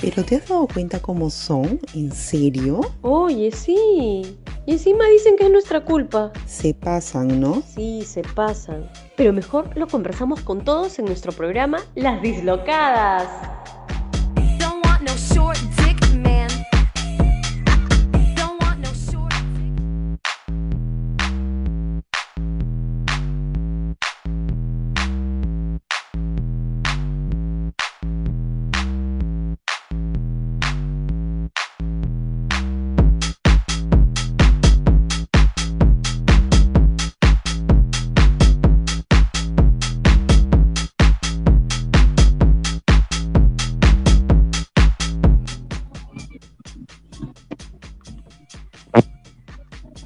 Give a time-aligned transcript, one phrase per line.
[0.00, 1.80] ¿Pero te has dado cuenta cómo son?
[1.94, 2.80] ¿En serio?
[3.00, 4.36] Oye, sí.
[4.66, 6.32] Y encima dicen que es nuestra culpa.
[6.46, 7.62] Se pasan, ¿no?
[7.66, 8.90] Sí, se pasan.
[9.16, 13.26] Pero mejor lo conversamos con todos en nuestro programa Las Dislocadas.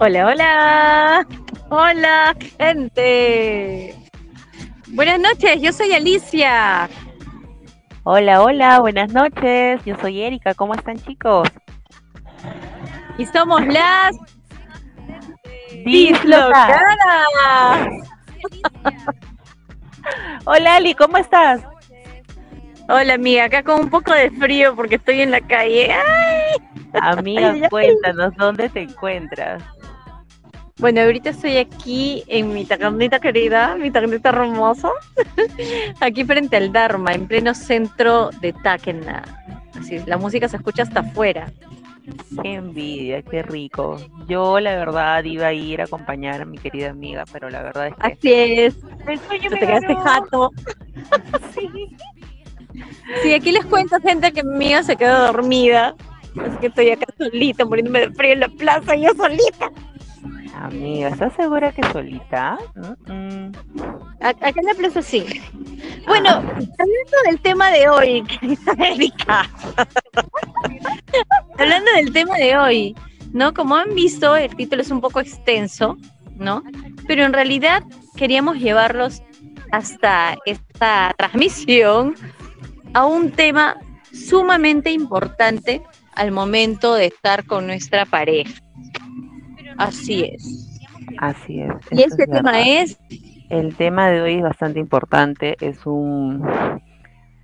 [0.02, 1.26] Hola, hola.
[1.68, 3.94] Hola, gente.
[4.88, 6.88] Buenas noches, yo soy Alicia.
[8.04, 9.84] Hola, hola, buenas noches.
[9.84, 10.54] Yo soy Erika.
[10.54, 11.46] ¿Cómo están, chicos?
[13.18, 14.16] Y somos las
[15.84, 16.80] Dislocadas.
[20.46, 21.60] Hola, Ali, ¿cómo estás?
[22.88, 25.92] Hola, amiga, acá con un poco de frío porque estoy en la calle.
[25.92, 26.56] ¡Ay!
[26.94, 29.62] Amiga, cuéntanos dónde te encuentras.
[30.80, 34.88] Bueno, ahorita estoy aquí en mi tacandita querida, mi tacandita hermosa,
[36.00, 39.22] aquí frente al Dharma, en pleno centro de Tacna.
[39.78, 41.52] Así, la música se escucha hasta afuera.
[42.42, 43.98] Qué envidia, qué rico.
[44.26, 47.88] Yo, la verdad, iba a ir a acompañar a mi querida amiga, pero la verdad
[47.88, 50.50] es que Así es, el sueño me te quedaste jato.
[53.22, 55.96] Sí, aquí les cuento, gente, que mi amiga se quedó dormida.
[56.40, 59.70] Así que estoy acá solita, muriéndome de frío en la plaza, yo solita.
[60.60, 62.58] Amiga, ¿estás segura que solita?
[63.06, 63.52] Mm, mm.
[64.20, 65.24] Acá en la plaza sí.
[66.06, 69.50] Bueno, hablando del tema de hoy, querida Erika.
[71.58, 72.94] hablando del tema de hoy,
[73.32, 73.54] ¿no?
[73.54, 75.96] Como han visto, el título es un poco extenso,
[76.36, 76.62] ¿no?
[77.06, 77.82] Pero en realidad
[78.16, 79.22] queríamos llevarlos
[79.72, 82.16] hasta esta transmisión
[82.92, 83.78] a un tema
[84.12, 85.82] sumamente importante
[86.16, 88.60] al momento de estar con nuestra pareja.
[89.80, 90.80] Así es.
[91.18, 91.72] Así es.
[91.90, 92.98] Y este es tema es
[93.48, 95.56] El tema de hoy es bastante importante.
[95.60, 96.42] Es un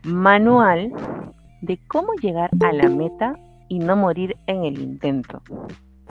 [0.05, 0.93] manual
[1.63, 3.39] de cómo llegar a la meta
[3.69, 5.43] y no morir en el intento.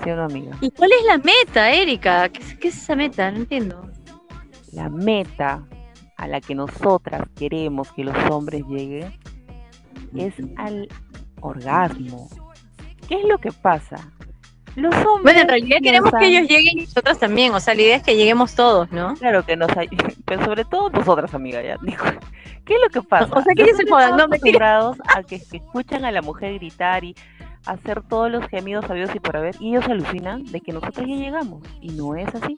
[0.04, 0.58] ¿Sí o no, amiga?
[0.62, 2.28] ¿Y cuál es la meta, Erika?
[2.30, 3.32] ¿Qué, qué es esa meta?
[3.32, 3.90] No entiendo.
[4.74, 5.64] La meta
[6.18, 9.14] a la que nosotras queremos que los hombres lleguen
[10.16, 10.90] es al
[11.42, 12.28] orgasmo.
[13.08, 14.12] ¿Qué es lo que pasa?
[14.76, 17.54] Los hombres Bueno, en realidad queremos que ellos lleguen y nosotras también.
[17.54, 19.14] O sea, la idea es que lleguemos todos, ¿no?
[19.16, 19.88] Claro que nos hay,
[20.26, 21.78] pero sobre todo nosotras, amiga, ya.
[22.66, 23.34] ¿Qué es lo que pasa?
[23.34, 24.78] O sea, que Los ellos se jodan, no, mentira.
[24.80, 27.16] acostumbrados a que, que escuchan a la mujer gritar y
[27.66, 31.16] hacer todos los gemidos sabidos y por haber, y ellos alucinan de que nosotros ya
[31.16, 32.58] llegamos, y no es así.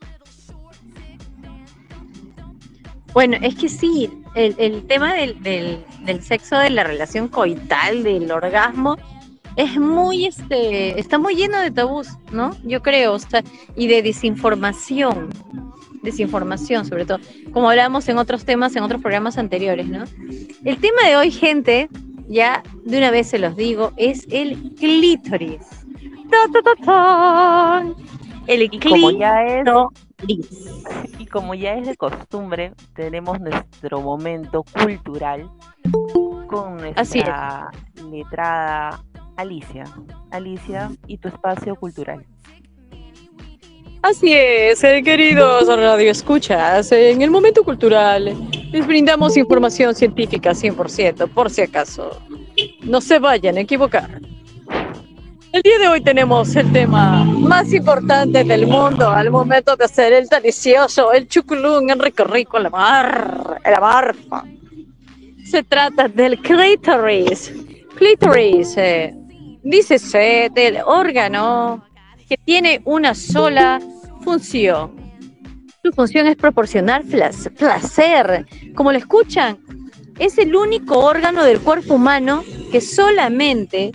[3.14, 8.02] Bueno, es que sí, el, el tema del, del, del sexo, de la relación coital,
[8.02, 8.96] del orgasmo,
[9.58, 12.52] es muy, este, está muy lleno de tabús, ¿no?
[12.62, 13.42] Yo creo, o sea,
[13.74, 15.30] y de desinformación,
[16.00, 17.18] desinformación sobre todo,
[17.52, 20.04] como hablábamos en otros temas, en otros programas anteriores, ¿no?
[20.64, 21.88] El tema de hoy, gente,
[22.28, 25.66] ya de una vez se los digo, es el clítoris.
[28.46, 29.64] El Y como ya es,
[30.18, 30.84] clítoris.
[31.18, 35.50] y como ya es de costumbre, tenemos nuestro momento cultural
[36.46, 37.70] con nuestra
[38.08, 39.02] letrada
[39.38, 39.84] Alicia.
[40.32, 42.26] Alicia y tu espacio cultural.
[44.02, 48.36] Así es, eh, queridos radio escuchas, en el momento cultural
[48.72, 52.20] les brindamos información científica 100%, por si acaso.
[52.82, 54.20] No se vayan a equivocar.
[55.52, 60.12] El día de hoy tenemos el tema más importante del mundo al momento de hacer
[60.12, 64.44] el delicioso, el chuculún, el rico rico, la mar, la barfa.
[65.44, 67.52] Se trata del clítoris.
[67.96, 69.14] Clítoris, eh,
[69.68, 71.84] dícese del órgano
[72.26, 73.80] que tiene una sola
[74.22, 74.96] función.
[75.82, 78.46] Su función es proporcionar placer.
[78.74, 79.58] Como lo escuchan,
[80.18, 83.92] es el único órgano del cuerpo humano que solamente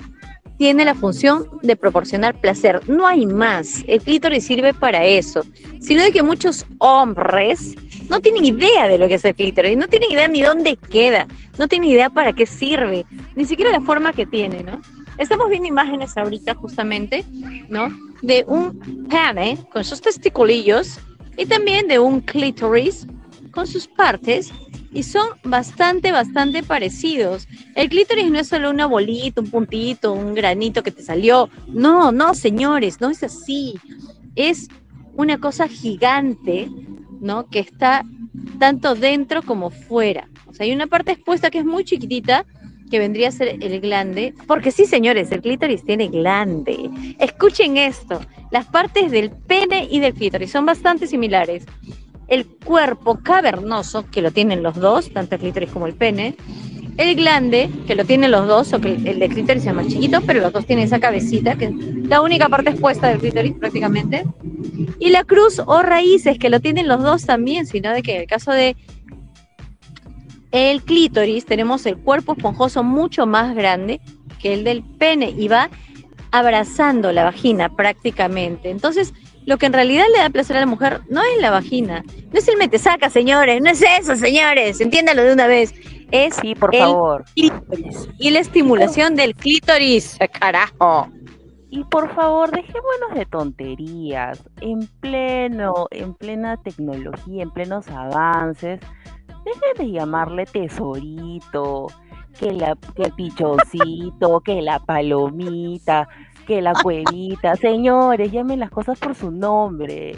[0.59, 2.87] tiene la función de proporcionar placer.
[2.87, 3.83] No hay más.
[3.87, 5.43] El clítoris sirve para eso.
[5.81, 7.75] Sino de que muchos hombres
[8.09, 11.27] no tienen idea de lo que es el clítoris, no tienen idea ni dónde queda,
[11.57, 13.05] no tienen idea para qué sirve,
[13.35, 14.79] ni siquiera la forma que tiene, ¿no?
[15.17, 17.23] Estamos viendo imágenes ahorita justamente,
[17.69, 17.89] ¿no?
[18.21, 20.99] De un pene con sus testiculillos
[21.37, 23.07] y también de un clítoris
[23.51, 24.51] con sus partes
[24.91, 27.47] y son bastante, bastante parecidos.
[27.75, 31.49] El clítoris no es solo una bolita, un puntito, un granito que te salió.
[31.67, 33.75] No, no, señores, no es así.
[34.35, 34.67] Es
[35.15, 36.69] una cosa gigante,
[37.19, 37.47] ¿no?
[37.47, 38.03] Que está
[38.59, 40.29] tanto dentro como fuera.
[40.45, 42.45] O sea, hay una parte expuesta que es muy chiquitita,
[42.93, 44.35] que vendría a ser el glande.
[44.45, 46.91] Porque sí, señores, el clítoris tiene glande.
[47.17, 48.21] Escuchen esto.
[48.51, 51.65] Las partes del pene y del clítoris son bastante similares.
[52.27, 56.35] El cuerpo cavernoso, que lo tienen los dos, tanto el clítoris como el pene.
[56.97, 60.21] El glande, que lo tienen los dos, o que el de clítoris es más chiquito,
[60.21, 61.71] pero los dos tienen esa cabecita, que es
[62.07, 64.23] la única parte expuesta del clítoris prácticamente.
[64.99, 68.21] Y la cruz o raíces, que lo tienen los dos también, sino de que en
[68.21, 68.75] el caso de
[70.53, 73.99] el clítoris tenemos el cuerpo esponjoso mucho más grande
[74.39, 75.69] que el del pene y va
[76.31, 78.69] abrazando la vagina prácticamente.
[78.69, 79.13] Entonces,
[79.45, 82.39] lo que en realidad le da placer a la mujer no es la vagina, no
[82.39, 85.73] es el metesaca, señores, no es eso, señores, entiéndalo de una vez.
[86.11, 87.25] Es Sí, por el favor.
[87.33, 91.09] clítoris y la estimulación del clítoris, carajo.
[91.71, 94.43] Y por favor, dejémonos de tonterías.
[94.61, 98.79] En pleno, en plena tecnología, en plenos avances,
[99.43, 101.87] dejen de llamarle tesorito,
[102.39, 106.07] que la, que el pichoncito, que la palomita,
[106.47, 107.55] que la cuevita.
[107.61, 110.17] Señores, llamen las cosas por su nombre.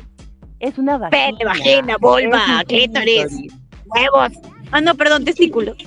[0.60, 1.28] Es una vagina.
[1.28, 3.54] Pene, vagina, vulva, clítoris.
[3.86, 4.32] Huevos.
[4.72, 5.76] Ah, no, perdón, testículo.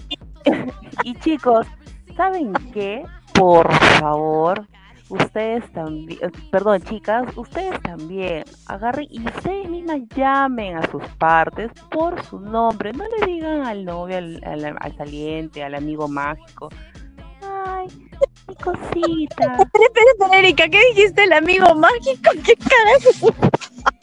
[1.04, 1.66] Y chicos,
[2.16, 3.04] ¿saben qué?
[3.34, 4.66] Por favor,
[5.08, 11.70] ustedes también, eh, perdón, chicas, ustedes también agarren y ustedes mismas llamen a sus partes
[11.90, 12.92] por su nombre.
[12.92, 16.68] No le digan al novio, al, al- al saliente, al amigo mágico.
[17.42, 17.86] Ay,
[18.48, 19.56] mi cosita.
[20.16, 21.24] Espera, Erika, ¿qué dijiste?
[21.24, 22.30] ¿El amigo mágico?
[22.44, 23.34] ¿Qué carajo?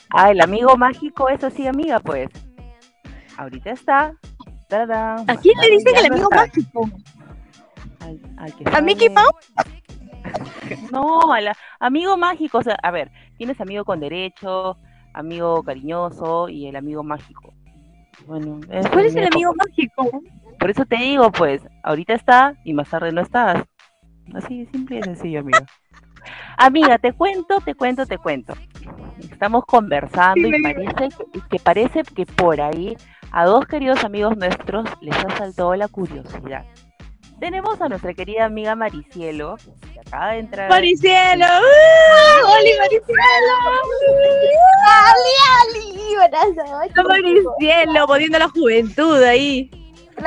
[0.10, 2.30] Ah, el amigo mágico, eso sí, amiga, pues.
[3.38, 4.14] Ahorita está.
[5.28, 6.90] ¿A quién le dicen el amigo mágico?
[8.74, 9.30] ¿A Mickey sale-
[10.92, 14.78] No, a la- amigo mágico, o sea, a ver, tienes amigo con derecho,
[15.14, 17.54] amigo cariñoso y el amigo mágico.
[18.28, 18.60] Bueno,
[18.92, 20.22] ¿Cuál es el amigo mágico?
[20.60, 23.64] Por eso te digo, pues, ahorita está y más tarde no estás.
[24.34, 25.66] Así, simple y sencillo, amiga.
[26.58, 28.54] Amiga, te cuento, te cuento, te cuento.
[29.20, 32.96] Estamos conversando y parece que, que parece que por ahí
[33.32, 36.66] a dos queridos amigos nuestros les ha saltado la curiosidad.
[37.40, 39.58] Tenemos a nuestra querida amiga Maricielo,
[39.94, 40.70] que acaba de entrar.
[40.70, 41.46] Maricielo.
[41.46, 42.60] ¡Ah!
[42.60, 43.16] ¡Oli, Maricielo!
[47.08, 49.70] Maricielo, poniendo la juventud ahí.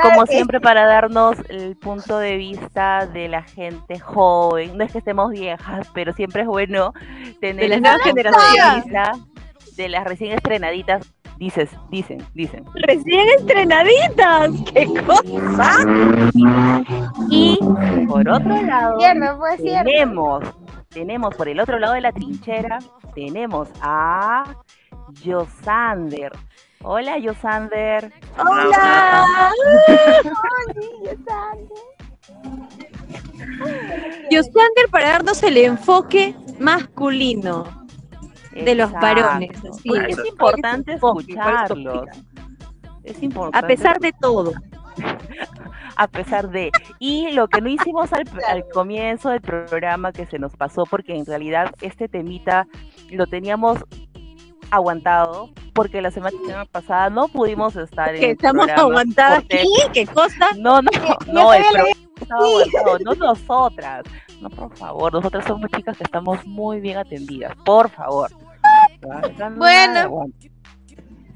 [0.01, 4.77] como siempre para darnos el punto de vista de la gente joven.
[4.77, 6.93] No es que estemos viejas, pero siempre es bueno
[7.41, 8.85] tener De las nuevas generaciones.
[9.75, 11.05] de las recién estrenaditas.
[11.39, 12.65] Dices, dicen, dicen.
[12.85, 14.51] Recién estrenaditas.
[14.73, 15.85] ¡Qué cosa!
[17.29, 17.57] Y
[18.09, 19.89] por otro lado, Cierto, fue cierto.
[19.89, 20.43] tenemos,
[20.89, 22.79] tenemos por el otro lado de la trinchera,
[23.15, 24.53] tenemos a
[25.23, 26.33] Yosander.
[26.83, 28.11] Hola, Yosander.
[28.37, 29.51] ¡Hola!
[34.29, 37.78] Yosander para darnos el enfoque masculino
[38.51, 39.51] de los varones.
[39.57, 40.17] así es.
[40.17, 41.33] es importante ¿Cuál es tu enfoque?
[41.35, 42.17] ¿Cuál es tu escucharlos.
[43.03, 43.65] Es importante.
[43.65, 44.53] A pesar de todo.
[45.95, 46.71] a pesar de.
[46.99, 51.15] Y lo que no hicimos al, al comienzo del programa que se nos pasó, porque
[51.15, 52.67] en realidad este temita
[53.11, 53.79] lo teníamos
[54.71, 59.41] aguantado, porque la semana pasada no pudimos estar en Que el estamos programa aguantadas.
[59.41, 59.91] porque- ¿Qué?
[60.05, 60.49] ¿Qué cosa?
[60.57, 61.89] No, no, yo no, el programa
[62.21, 64.03] estaba aguantado, no nosotras.
[64.41, 68.31] No, por favor, nosotras somos chicas que estamos muy bien atendidas, por favor.
[69.57, 70.27] Bueno.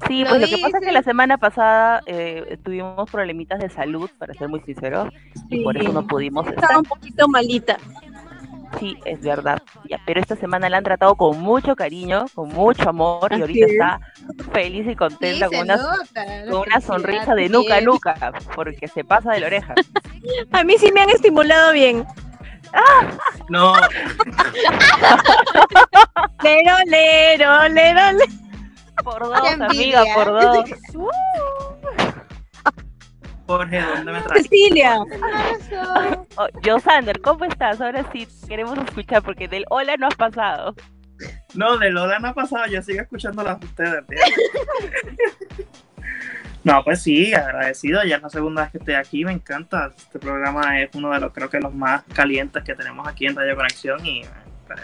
[0.08, 3.70] Sí, Lo pues lo que pasa es que la semana pasada eh, tuvimos problemitas de
[3.70, 5.08] salud, para ser muy sinceros,
[5.48, 6.62] y por eso no pudimos estar.
[6.64, 7.78] Estaba un poquito malita.
[8.80, 9.62] Sí, es verdad.
[9.88, 13.66] Ya, pero esta semana la han tratado con mucho cariño, con mucho amor, y ahorita
[13.66, 13.72] es.
[13.72, 14.00] está
[14.52, 16.24] feliz y Sí, contenta se con una, nota.
[16.50, 19.74] con una sonrisa de nuca a nuca, porque se pasa de la oreja.
[20.52, 22.04] A mí sí me han estimulado bien.
[23.48, 23.74] No,
[26.42, 28.32] Lero, lero, lero, lero.
[29.02, 30.64] Por dos, amiga, por dos.
[33.46, 34.42] Jorge, ¿dónde me traes?
[34.44, 34.98] Cecilia.
[36.36, 37.80] Oh, Josander, ¿cómo estás?
[37.80, 40.74] Ahora sí, queremos escuchar, porque del hola no has pasado.
[41.54, 44.02] No, de Lola no ha pasado, yo sigo escuchándolas ustedes.
[46.64, 48.02] No, pues sí, agradecido.
[48.04, 49.92] Ya es la segunda vez que estoy aquí, me encanta.
[49.96, 53.36] Este programa es uno de los, creo que los más calientes que tenemos aquí en
[53.36, 54.22] Radio Conexión y
[54.66, 54.80] pues,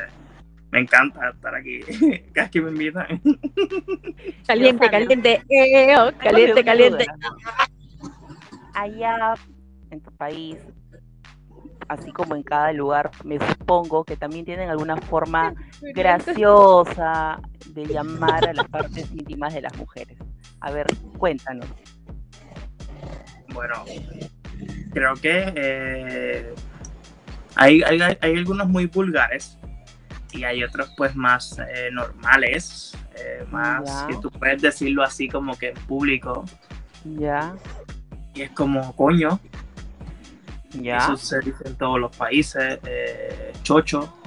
[0.71, 1.81] me encanta estar aquí.
[2.33, 3.21] Cada vez que me invitan.
[4.47, 5.43] Caliente, caliente.
[5.49, 7.07] Eh, oh, caliente, caliente.
[8.75, 9.35] allá
[9.91, 10.59] en tu país,
[11.89, 15.55] así como en cada lugar, me supongo que también tienen alguna forma
[15.95, 20.19] graciosa de llamar a las partes íntimas de las mujeres.
[20.61, 20.87] A ver,
[21.19, 21.67] cuéntanos.
[23.53, 23.85] Bueno,
[24.93, 26.55] creo que eh,
[27.57, 29.59] hay, hay, hay algunos muy vulgares
[30.33, 35.59] y hay otros pues más eh, normales, eh, más que tú puedes decirlo así como
[35.59, 36.45] que en público
[37.05, 37.57] Ya,
[38.35, 39.41] y es como coño,
[40.71, 40.99] ya.
[40.99, 42.79] eso se dice en todos los países,
[43.65, 44.20] chocho,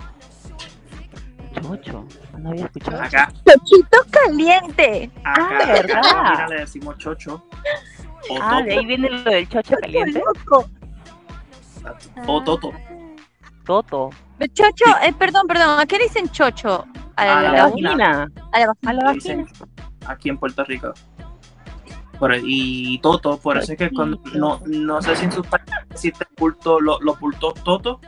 [1.68, 2.06] Chocho,
[2.40, 3.02] no había escuchado.
[3.02, 5.10] acá, ¡Chochito caliente!
[5.24, 5.98] acá, Ah, ¿verdad?
[5.98, 7.48] acá en Argentina le decimos chocho
[8.30, 10.20] o Ah, de toto, ahí viene lo del chocho caliente.
[10.20, 10.66] loco!
[12.28, 12.72] o toto.
[13.66, 14.10] Toto.
[14.54, 16.86] Chocho, eh, perdón, perdón, ¿a qué le dicen chocho?
[17.16, 17.90] A A A la, la vagina.
[17.90, 18.32] vagina.
[18.52, 18.74] a la.
[18.86, 19.46] A la vagina.
[20.08, 20.94] aquí en Puerto Rico.
[22.20, 25.74] Por- y Toto, por eso es que cuando, no, no sé si en sus países
[25.92, 28.00] existe el culto, lo- los cultos Toto,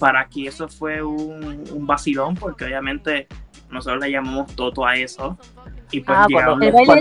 [0.00, 3.28] para aquí eso fue un, un vacilón, porque obviamente
[3.70, 5.38] nosotros le llamamos Toto a eso.
[5.92, 6.56] Y pues Ah, cuando,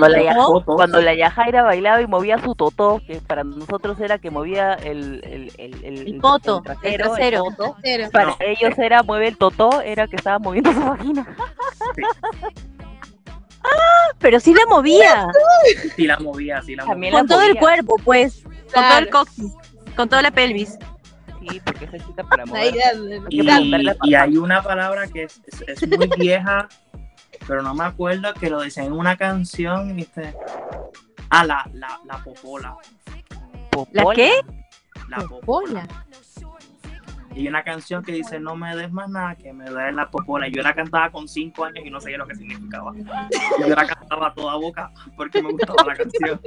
[0.10, 5.22] la, cuando Yajaira bailaba y movía su totó, que para nosotros era que movía el,
[5.24, 7.44] el, el, el, El trasero, el trasero.
[7.56, 7.76] toto.
[7.84, 8.10] Trasero.
[8.12, 8.38] Para No.
[8.40, 11.28] ellos era mueve el totó, era que estaba moviendo su vagina.
[14.20, 15.28] Pero sí la movía.
[15.96, 17.20] Sí la movía, sí la También movía.
[17.22, 18.44] Con todo el cuerpo, pues.
[18.74, 19.54] Con todo el coxis.
[19.96, 20.78] Con toda la pelvis.
[21.50, 22.74] Sí, porque esa chica para Ahí, mover.
[23.46, 23.96] dale.
[24.04, 26.68] Y, hay una palabra que es, es- es muy vieja,
[27.48, 30.34] pero no me acuerdo que lo dicen en una canción, ¿viste?
[31.30, 32.76] Ah, la, la, la popola.
[33.92, 34.32] ¿La qué?
[35.10, 35.88] La popola.
[35.88, 36.06] Popola.
[37.36, 40.48] Y una canción que dice no me des más nada, que me duele la popola.
[40.50, 42.92] Yo la cantaba con cinco años y no sabía lo que significaba.
[43.60, 46.42] Yo la cantaba a toda boca porque me gustaba la canción.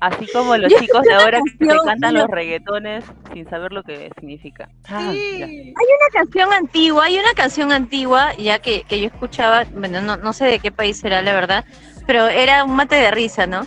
[0.00, 2.22] Así como los chicos de ahora que canción, cantan mira.
[2.22, 4.68] los reggaetones sin saber lo que significa.
[4.88, 5.08] Ah.
[5.12, 5.72] Sí.
[5.74, 10.32] Una canción antigua, hay una canción antigua, ya que, que yo escuchaba, bueno, no, no
[10.34, 11.64] sé de qué país será la verdad,
[12.06, 13.66] pero era un mate de risa, ¿no?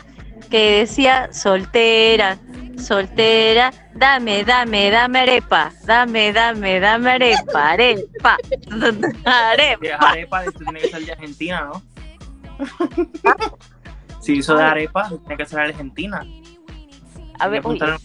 [0.51, 2.37] Que decía, soltera,
[2.77, 8.37] soltera, dame, dame, dame arepa, dame, dame, dame arepa, arepa,
[8.69, 10.09] Y arepa.
[10.09, 11.81] arepa esto tiene que ser de Argentina, ¿no?
[14.29, 16.23] Si hizo de arepa, tiene que ser de Argentina.
[17.39, 17.97] A ver, espera,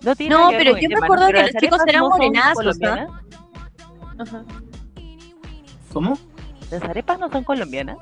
[0.00, 3.20] no, tiene No, pero yo me acuerdo que los chicos eran morenazos, ¿no?
[4.16, 4.44] Ajá,
[5.92, 6.16] ¿Cómo?
[6.70, 7.96] Las arepas no son colombianas.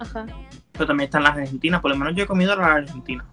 [0.00, 0.24] ajá.
[0.72, 1.82] Pero también están las argentinas.
[1.82, 3.26] Por lo menos yo he comido las argentinas.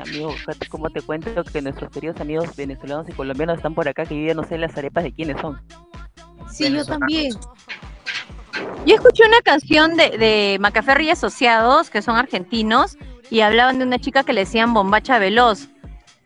[0.00, 0.34] Amigo,
[0.70, 4.28] cómo te cuento que nuestros queridos amigos venezolanos y colombianos están por acá, que yo
[4.28, 5.60] ya no sé las arepas de quiénes son.
[6.50, 7.34] Sí, yo también.
[8.86, 12.96] Yo escuché una canción de, de Macaferri y Asociados, que son argentinos,
[13.30, 15.68] y hablaban de una chica que le decían bombacha veloz.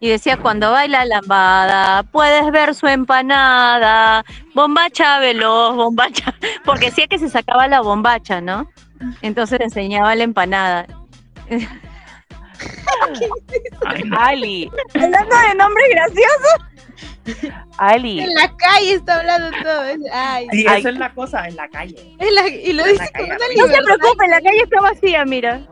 [0.01, 7.19] Y decía, cuando baila lambada, puedes ver su empanada, bombacha veloz, bombacha, porque decía que
[7.19, 8.69] se sacaba la bombacha, ¿no?
[9.23, 10.87] Entonces enseñaba la empanada.
[13.87, 14.17] Ay, no.
[14.19, 16.74] Ali, Hablando de nombres graciosos.
[17.79, 19.85] Ali, En la calle está hablando todo.
[19.85, 20.47] es- Ay.
[20.53, 20.81] Sí, Ay.
[20.81, 22.17] esa es la cosa, en la calle.
[22.19, 24.81] La- y lo En la dice calle, con una no se preocupen, la calle está
[24.81, 25.67] vacía, mira.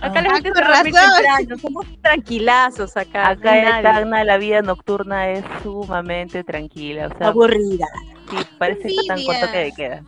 [0.00, 3.28] Acá la Ah, gente con se temprano, somos tranquilazos acá.
[3.28, 3.82] acá en nadie.
[3.84, 7.06] Tacna la vida nocturna es sumamente tranquila.
[7.06, 7.86] O sea, aburrida.
[8.30, 9.40] sí, parece que están con envidia.
[9.46, 10.02] toque de queda.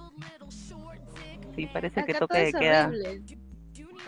[1.55, 2.87] Sí, parece que Acá toque de queda.
[2.89, 3.23] horrible.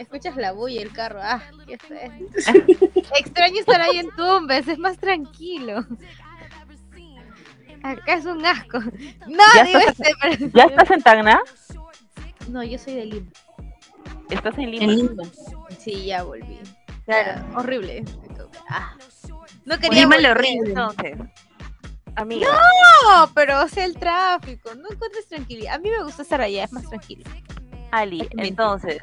[0.01, 1.21] Escuchas la bulla del carro.
[1.23, 2.11] Ah, qué feo.
[3.21, 5.87] Extraño estar ahí en Tumbes, es más tranquilo.
[7.83, 8.79] Acá es un asco.
[9.27, 11.41] No, ¿Ya digo estás- este, pero- ¿Ya estás en Tacna?
[12.49, 13.31] No, yo soy de Lima.
[14.31, 14.85] ¿Estás en Lima?
[14.85, 15.23] En Lima.
[15.79, 16.59] Sí, ya volví.
[17.05, 17.43] Claro.
[17.51, 18.05] Ya, horrible.
[18.69, 18.97] Ah.
[19.65, 20.71] No quería Lima lo horrible.
[20.71, 21.17] Entonces,
[22.17, 25.75] amiga, No, pero o sea, el tráfico, no encuentras tranquilidad.
[25.75, 27.25] A mí me gusta estar allá, es más tranquilo.
[27.93, 29.03] Ali, entonces,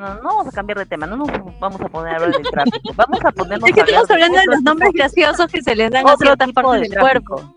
[0.00, 1.28] no, no, no vamos a cambiar de tema, no nos
[1.60, 4.34] vamos a poner a hablar del tráfico, vamos a ponernos Es que a estamos hablando
[4.36, 6.80] de otro los nombres tipo- graciosos que se les dan a otro ciertas partes de
[6.88, 7.56] del cuerpo.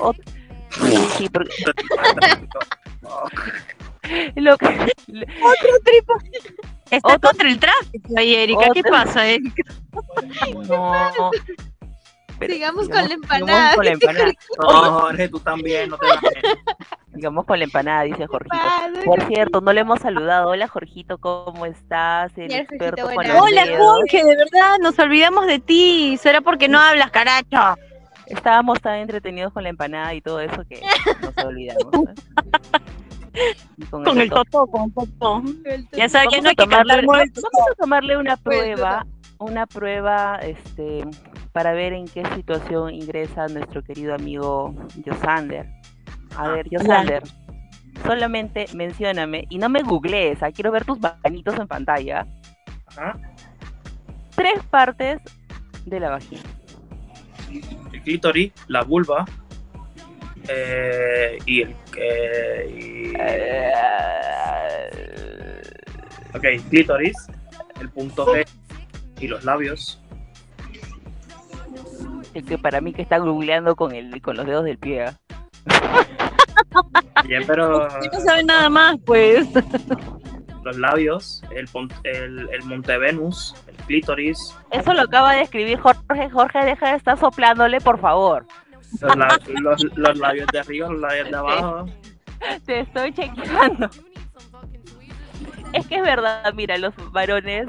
[0.00, 0.22] O- ot-
[0.70, 1.54] sí, sí, porque
[4.36, 4.92] lo que,
[6.90, 8.66] Está Otro- contra el tráfico ahí, Erika.
[8.74, 9.62] ¿Qué Otro- pasa, Erika?
[10.68, 11.30] no,
[12.46, 13.70] pero Sigamos con sigamos- la empanada.
[13.70, 14.32] sigamos con la empanada.
[14.58, 16.32] No, Jorge, tú también, no te bajes.
[17.14, 18.56] Sigamos con la empanada, dice Jorgito.
[18.56, 19.04] Padre.
[19.04, 20.48] Por cierto, no le hemos saludado.
[20.50, 22.32] Hola, Jorgito, ¿cómo estás?
[22.36, 23.66] El experto con Hola.
[23.78, 26.16] Jorge, de verdad, nos olvidamos de ti.
[26.20, 27.78] Será porque no hablas, caracho.
[28.26, 30.80] Estábamos tan entretenidos con la empanada y todo eso que
[31.20, 31.92] nos olvidamos.
[31.92, 32.04] ¿no?
[33.78, 34.44] Y Con el toto.
[34.44, 35.42] totó, con el totó.
[35.92, 37.30] Ya sabes Vamos que no a hay que tomarle- el Vamos
[37.70, 39.06] a tomarle una Pues, prueba,
[39.42, 41.04] una prueba este,
[41.52, 45.66] para ver en qué situación ingresa nuestro querido amigo Yosander.
[46.36, 47.22] A ver, Yosander,
[48.06, 52.26] solamente mencióname y no me googlees, ah, quiero ver tus manitos en pantalla.
[52.86, 53.18] Ajá.
[54.34, 55.20] Tres partes
[55.84, 56.42] de la vagina.
[57.92, 59.26] El clítoris, la vulva
[60.48, 61.76] eh, y el.
[61.98, 63.12] eh, y-
[66.36, 67.16] ok, clítoris,
[67.80, 68.44] el punto G
[69.20, 70.00] y los labios.
[72.34, 75.04] Es que para mí que está googleando con, el, con los dedos del pie.
[75.04, 75.18] ah.
[77.24, 79.48] Bien, pero No sabe nada más, pues.
[80.64, 81.68] los labios, el,
[82.04, 86.30] el, el monte Venus, el clítoris, Eso lo acaba de escribir Jorge.
[86.30, 88.46] Jorge, deja de estar soplándole, por favor.
[89.00, 91.86] los, la- los- los labios de arriba, los labios de abajo.
[92.66, 93.88] Te estoy chequeando.
[95.72, 97.66] Es que es verdad, mira, los varones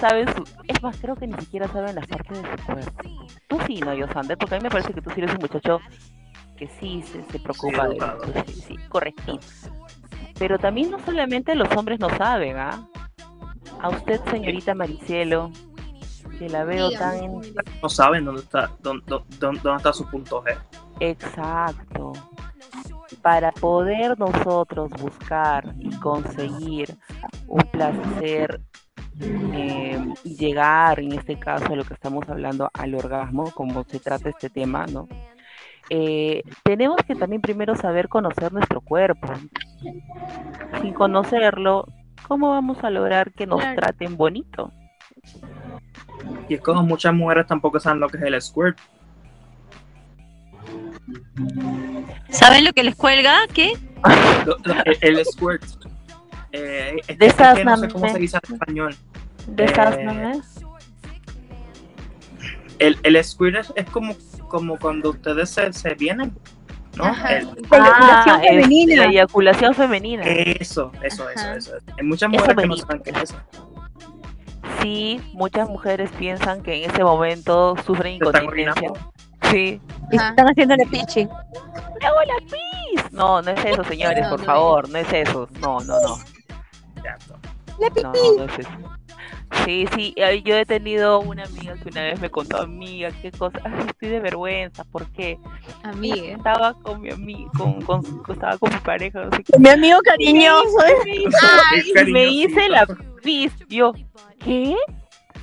[0.00, 0.44] saben su...
[0.68, 3.26] Es más, creo que ni siquiera saben las partes de su cuerpo.
[3.48, 4.36] Tú sí, ¿no, Yosander?
[4.38, 5.80] Porque a mí me parece que tú sí eres un muchacho
[6.56, 7.98] que sí se, se preocupa de.
[8.46, 9.40] Sí, sí, correctito.
[10.38, 12.86] Pero también no solamente los hombres no saben, ¿ah?
[13.80, 15.50] A usted, señorita Maricielo,
[16.38, 17.40] que la veo tan...
[17.82, 19.04] No saben dónde está, dónde,
[19.38, 20.56] dónde- dónde está su punto G.
[21.00, 22.12] Exacto.
[23.22, 26.96] Para poder nosotros buscar y conseguir
[27.46, 28.60] un placer
[29.20, 34.28] eh, llegar, en este caso, a lo que estamos hablando, al orgasmo, como se trata
[34.30, 35.08] este tema, ¿no?
[35.90, 39.28] Eh, tenemos que también primero saber conocer nuestro cuerpo.
[40.80, 41.86] Sin conocerlo,
[42.26, 43.76] ¿cómo vamos a lograr que nos Claro.
[43.80, 44.72] traten bonito?
[46.48, 48.78] Y es como muchas mujeres tampoco saben lo que es el squirt.
[52.30, 53.36] ¿Saben lo que les cuelga?
[53.52, 53.72] ¿Qué?
[55.00, 55.62] El squirt.
[56.56, 58.96] Eh, es, De es esas que no sé cómo se dice en español.
[59.48, 59.96] ¿De Eh, esas,
[62.78, 64.14] El, el squirt es, es como,
[64.48, 66.32] como cuando ustedes se, se vienen,
[66.96, 67.06] ¿no?
[67.28, 68.96] El- eyaculación es femenina.
[68.96, 70.22] La eyaculación femenina.
[70.24, 71.72] eso, eso, eso, eso.
[71.98, 73.36] Hay muchas Eso mujeres que no saben qué es eso.
[74.80, 78.92] Sí, muchas mujeres piensan que en ese momento sufren incontinencia.
[79.50, 79.80] Sí.
[80.12, 80.30] Y Ajá.
[80.30, 81.24] están haciéndole pichi.
[81.24, 83.12] ¡Me hago la pis!
[83.12, 85.48] No, no es eso, señores, por favor, no es eso.
[85.60, 86.18] No, no, no.
[87.04, 87.38] Exacto.
[88.02, 88.70] No, no es eso.
[89.64, 90.14] Sí, sí,
[90.44, 94.08] yo he tenido una amiga que una vez me contó, amiga, qué cosa, ay, estoy
[94.10, 95.38] de vergüenza, ¿por qué?
[95.82, 96.36] Amiga.
[96.36, 99.58] Estaba con mi amigo, con, con, estaba con mi pareja, no sé qué.
[99.58, 100.76] Mi amigo cariñoso.
[101.04, 102.86] Me hice- Qué y me hice la
[103.22, 103.52] pis.
[103.68, 103.92] Yo,
[104.38, 104.76] ¿qué?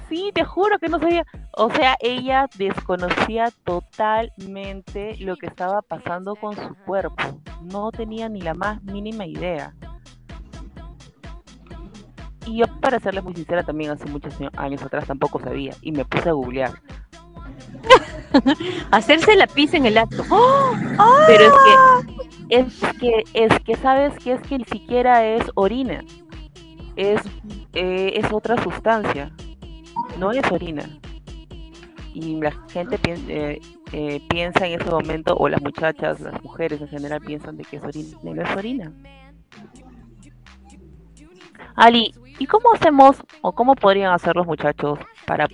[0.09, 1.25] Sí, te juro que no sabía.
[1.53, 7.41] O sea, ella desconocía totalmente lo que estaba pasando con su cuerpo.
[7.61, 9.73] No tenía ni la más mínima idea.
[12.45, 15.73] Y yo, para serles muy sincera, también hace muchos años- atrás tampoco sabía.
[15.81, 16.71] Y me puse a googlear.
[18.91, 20.23] Hacerse la pizza en el acto.
[20.29, 20.71] ¡Oh!
[21.27, 21.53] Pero es
[22.47, 26.03] que, es que, es que, ¿sabes que Es que ni siquiera es orina.
[26.95, 27.21] Es,
[27.73, 29.31] eh, es otra sustancia.
[30.17, 30.83] No es orina.
[32.13, 33.61] Y la gente piensa, eh,
[33.93, 37.77] eh, piensa en ese momento, o las muchachas, las mujeres en general piensan de que
[37.77, 38.17] es orina.
[38.23, 38.91] No es orina.
[41.75, 45.47] Ali, ¿y cómo hacemos, o cómo podrían hacer los muchachos para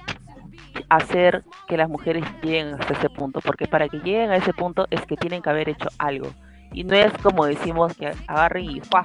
[0.89, 3.41] hacer que las mujeres lleguen hasta ese punto?
[3.41, 6.29] Porque para que lleguen a ese punto es que tienen que haber hecho algo.
[6.71, 9.03] Y no es como decimos que agarren y ¡fua!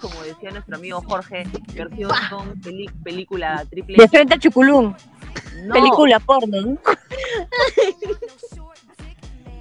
[0.00, 3.98] Como decía nuestro amigo Jorge, versión con peli- película triple.
[3.98, 4.96] De frente a Chuculún.
[5.64, 6.76] No, Película porno.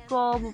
[0.08, 0.52] ¿cómo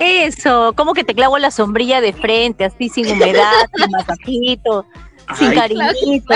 [0.00, 4.84] Eso, como que te clavo la sombrilla de frente, así sin humedad, sin masajito,
[5.36, 6.34] sin cariñito,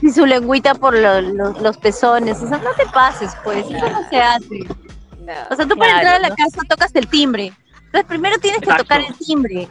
[0.00, 2.40] sin su lengüita por lo- lo- los pezones.
[2.42, 4.66] O sea, no te pases, pues, eso no se hace.
[5.50, 6.34] O sea, tú para Claro, entrar a la ¿no?
[6.36, 7.52] casa tocas el timbre.
[7.86, 8.84] Entonces, primero tienes que Exacto.
[8.84, 9.68] tocar el timbre,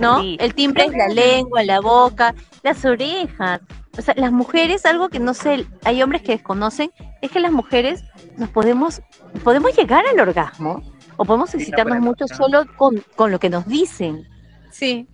[0.00, 0.20] ¿no?
[0.20, 0.36] Sí.
[0.40, 3.60] El timbre es la lengua, la boca, las orejas.
[3.98, 7.50] O sea, las mujeres, algo que no sé, hay hombres que desconocen, es que las
[7.52, 8.04] mujeres
[8.36, 9.02] nos podemos,
[9.44, 10.82] podemos llegar al orgasmo
[11.16, 14.26] o podemos Sí, excitarnos mucho solo con, con lo que nos dicen.
[14.70, 15.08] Sí.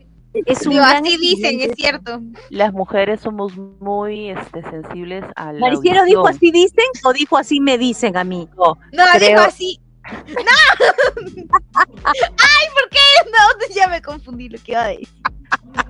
[0.45, 2.21] Es un Digo, gran así dicen, es cierto.
[2.51, 7.61] Las mujeres somos muy este, sensibles a la Maricielo dijo así dicen o dijo así
[7.61, 8.49] me dicen a mí.
[8.57, 9.81] No, No, Creo- dijo así.
[10.29, 10.87] ¡No!
[12.05, 13.31] ¡Ay, ¿por qué?
[13.31, 15.09] No, ya me confundí lo que iba a decir.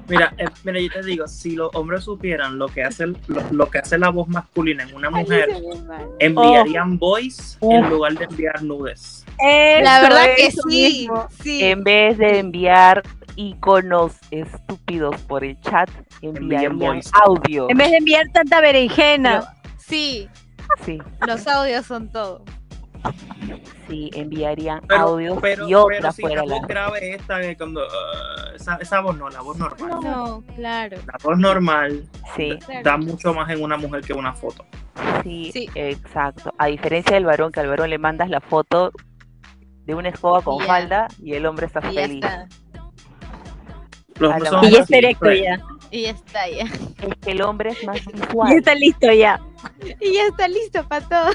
[0.09, 3.43] Mira, eh, mira, yo te digo, si los hombres supieran lo que hace el- lo,
[3.51, 5.49] lo que hace la voz masculina en una mujer,
[6.19, 7.91] enviarían voice en Uf.
[7.91, 9.25] lugar de enviar nudes.
[9.83, 11.09] La verdad que sí.
[11.43, 11.65] Sí.
[11.65, 13.03] en vez de enviar
[13.37, 15.89] iconos estúpidos por el chat,
[16.73, 17.11] voice.
[17.25, 17.69] audio.
[17.71, 19.55] En vez de enviar tanta berenjena.
[19.79, 20.29] Sí.
[20.85, 22.43] Sí, Los audios son todo.
[23.89, 26.55] sí, enviarían Pero, audios pero, y otra pero si fuera la la.
[26.59, 30.01] voz grave esta que cuando ah, esa, esa voz no, la voz normal.
[30.03, 30.97] No, claro.
[31.07, 32.05] La voz normal
[32.37, 32.81] Sí, claro.
[32.83, 34.65] da mucho más en una mujer que una foto.
[35.23, 35.71] sí, Sí.
[35.77, 36.53] exacto.
[36.59, 38.91] A diferencia del varón, que al varón le mandas la foto
[39.85, 42.25] de una escoba con falda y el hombre está Y ya feliz.
[42.25, 42.49] está.
[44.19, 44.39] Los A.
[44.67, 45.61] Y ya está erecto ya.
[45.91, 46.65] Y ya está, ya.
[46.65, 48.53] Es que el hombre es más Ya visual.
[48.53, 49.41] está listo ya.
[50.01, 51.31] Y ya está listo para todo.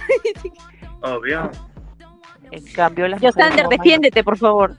[1.02, 1.50] Obvio.
[2.52, 4.76] En cambio, las Yo, Sander, defiéndete, por favor.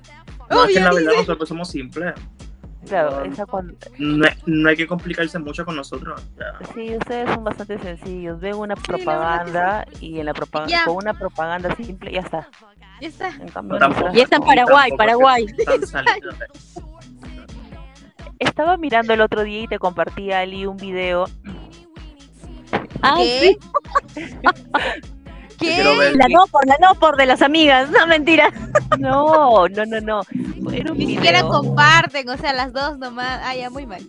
[0.50, 1.16] No, es que la verdad dice.
[1.22, 2.14] nosotros somos simples.
[2.86, 6.20] Claro, esa cuando- No, hay- no hay que complicarse mucho con nosotros.
[6.38, 6.66] ya.
[6.74, 8.40] Sí, ustedes son bastante sencillos.
[8.40, 10.84] Ven una propaganda y en la propaganda Ya.
[10.84, 12.48] con una propaganda simple ya está.
[13.00, 13.28] Ya está.
[13.28, 15.46] En cambio, No, tampoco- nosotras- Y está en Paraguay, Paraguay.
[18.42, 21.26] Estaba mirando el otro día y te compartí Ali un video.
[23.00, 23.56] Ah, ¿Qué?
[24.14, 24.24] sí.
[25.58, 25.98] quiero ¿Qué?
[25.98, 26.16] ver.
[26.16, 27.90] La no por, la no por de las amigas.
[27.90, 28.52] No, mentira.
[28.98, 30.22] No, no, no, no.
[30.72, 33.40] Era un Ni siquiera comparten, o sea, las dos nomás.
[33.44, 34.02] Ah, ya, muy mal.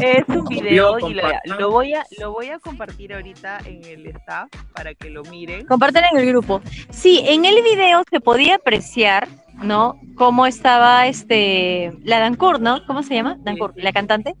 [0.00, 1.58] Es un video y lo, compartan.
[1.58, 5.66] lo voy a lo voy a compartir ahorita en el staff para que lo miren.
[5.66, 6.60] Comparten en el grupo.
[6.90, 9.28] Sí, en el video se podía apreciar,
[9.62, 9.98] ¿no?
[10.16, 11.92] Cómo estaba este.
[12.04, 12.84] La Dancourt, ¿no?
[12.86, 13.36] ¿Cómo se llama?
[13.40, 14.34] Dancourt, la cantante.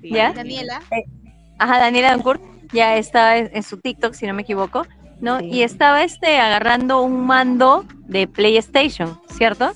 [0.00, 0.10] Sí.
[0.10, 0.32] ¿Ya?
[0.32, 0.80] Daniela.
[1.58, 2.42] Ajá, Daniela Dancourt.
[2.72, 4.86] Ya está en, en su TikTok, si no me equivoco.
[5.20, 5.38] ¿no?
[5.38, 5.46] Sí.
[5.46, 9.72] Y estaba este agarrando un mando de PlayStation, ¿cierto?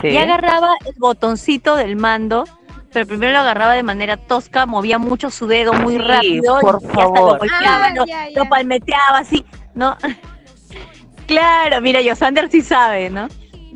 [0.00, 0.08] Sí.
[0.08, 2.44] Y agarraba el botoncito del mando,
[2.92, 6.74] pero primero lo agarraba de manera tosca, movía mucho su dedo muy Sí, rápido por
[6.82, 7.38] y hasta lo favor.
[7.38, 8.38] golpeaba, Ah, lo, ya, ya.
[8.38, 9.96] lo palmeteaba así, ¿no?
[11.26, 13.28] claro, mira, Yosander sí sabe, ¿no?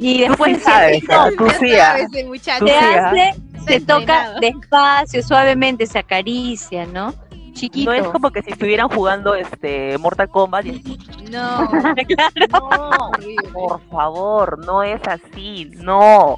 [0.02, 1.30] Y después sí sabes, no, ¿ah?
[1.36, 1.92] Tú sí, ah.
[1.98, 2.64] sabes, ese muchacho.
[2.64, 7.14] te hace, toca despacio, suavemente, se acaricia, ¿no?
[7.52, 7.90] Chiquito.
[7.90, 10.64] No es como que si estuvieran jugando este Mortal Kombat.
[10.64, 10.98] y-
[11.30, 11.68] No.
[12.50, 13.48] No, horrible.
[13.52, 16.36] por favor, no es así, no.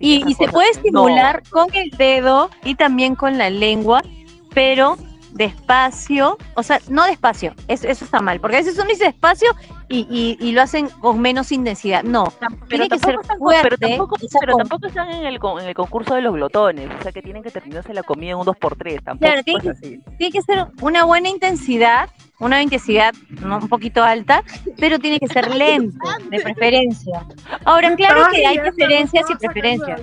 [0.00, 0.72] Y, se puede no.
[0.76, 4.02] estimular con el dedo y también con la lengua,
[4.52, 4.98] pero
[5.34, 9.48] despacio, o sea, no despacio, eso, eso está mal, porque a veces uno dice despacio
[9.88, 12.02] y, y- y lo hacen con menos intensidad.
[12.02, 13.62] No, Tam- tiene que ser tampoco están- fuerte.
[13.62, 17.12] pero tampoco, pero tampoco están en el, en el concurso de los glotones, o sea
[17.12, 21.04] que tienen que terminarse la comida en un 2x3, tampoco Claro, tiene que ser una
[21.04, 22.08] buena intensidad,
[22.44, 23.58] una intensidad ¿no?
[23.58, 24.42] un poquito alta,
[24.78, 25.96] pero tiene que ser lento,
[26.30, 27.24] de preferencia.
[27.64, 30.00] Ahora, claro que hay preferencias y preferencias.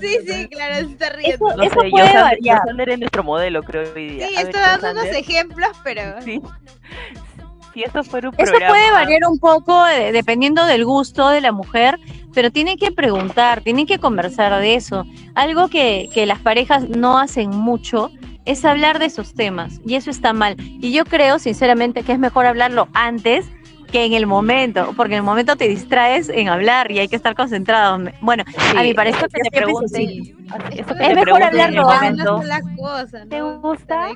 [0.00, 1.48] Sí, sí, claro, se está riendo.
[1.48, 2.60] Eso- No eso sé, puede variar.
[2.60, 4.28] Yosander es nuestro modelo, creo, hoy día.
[4.28, 6.20] Sí, estoy dando unos ejemplos, pero.
[6.22, 6.40] sí.
[7.72, 8.72] Si esto fuera un Eso programa...
[8.72, 11.98] puede variar un poco eh, dependiendo del gusto de la mujer,
[12.32, 15.04] pero tienen que preguntar, tienen que conversar de eso.
[15.34, 18.12] Algo que, que las parejas no hacen mucho
[18.44, 20.56] es hablar de esos temas y eso está mal.
[20.58, 23.46] Y yo creo sinceramente que es mejor hablarlo antes
[23.94, 27.14] que en el momento, porque en el momento te distraes en hablar y hay que
[27.14, 27.96] estar concentrado.
[28.20, 28.42] Bueno,
[28.76, 31.44] a mi Sí, parecer que te es pregunten, que Es te mejor pregunten en el
[31.44, 33.60] hablarlo momento, no son las cosas, ¿Te ¿no?
[33.60, 34.08] gusta?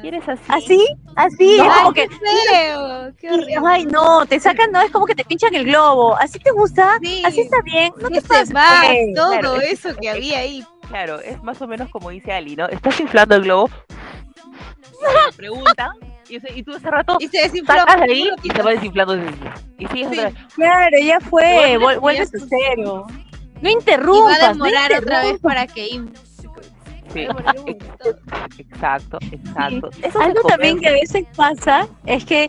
[0.00, 0.42] ¿Quieres así?
[0.48, 0.86] ¿Así?
[1.16, 2.08] Así, es Ay, como que...
[2.08, 2.16] qué
[2.48, 3.56] feo, qué horrible.
[3.66, 6.16] Ay, no, te sacan, no, es como que te pinchan el globo.
[6.16, 6.96] ¿Así te gusta?
[7.02, 7.22] Sí.
[7.22, 7.92] ¿Así está bien?
[8.00, 8.20] No te
[8.54, 9.14] va, pues.
[9.14, 9.60] todo claro.
[9.60, 10.64] eso que había ahí.
[10.90, 12.66] Claro, es más o menos como dice Ali, ¿no?
[12.68, 13.70] Estás inflando el globo,
[15.30, 15.90] te preguntan,
[16.28, 17.74] y, y tú ese rato Y se desinfló.
[17.74, 19.16] sacas de ahí puro y se va desinflando.
[19.78, 20.18] Y sigues Sí.
[20.18, 20.34] otra vez.
[20.54, 23.06] Claro, ya fue, Vuelve- vuel- vuelves a cero.
[23.08, 24.42] No Y va interrumpas.
[24.42, 25.88] a no demorar otra vez para que
[27.12, 27.34] Sí, a
[28.58, 29.90] exacto, exacto.
[30.02, 32.48] Eso se Algo también que a veces pasa es que,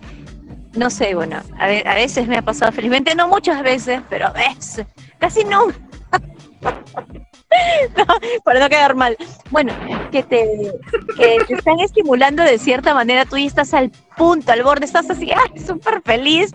[0.76, 4.28] no sé, bueno, a, ve- a veces me ha pasado felizmente, no muchas veces, pero
[4.28, 4.86] a veces,
[5.20, 5.68] casi no.
[7.98, 8.06] No,
[8.44, 9.18] para no quedar mal.
[9.50, 9.74] Bueno,
[10.12, 10.72] que te,
[11.18, 15.10] que te están estimulando de cierta manera, tú ya estás al punto, al borde, estás
[15.10, 16.52] así, ¡ay, súper feliz!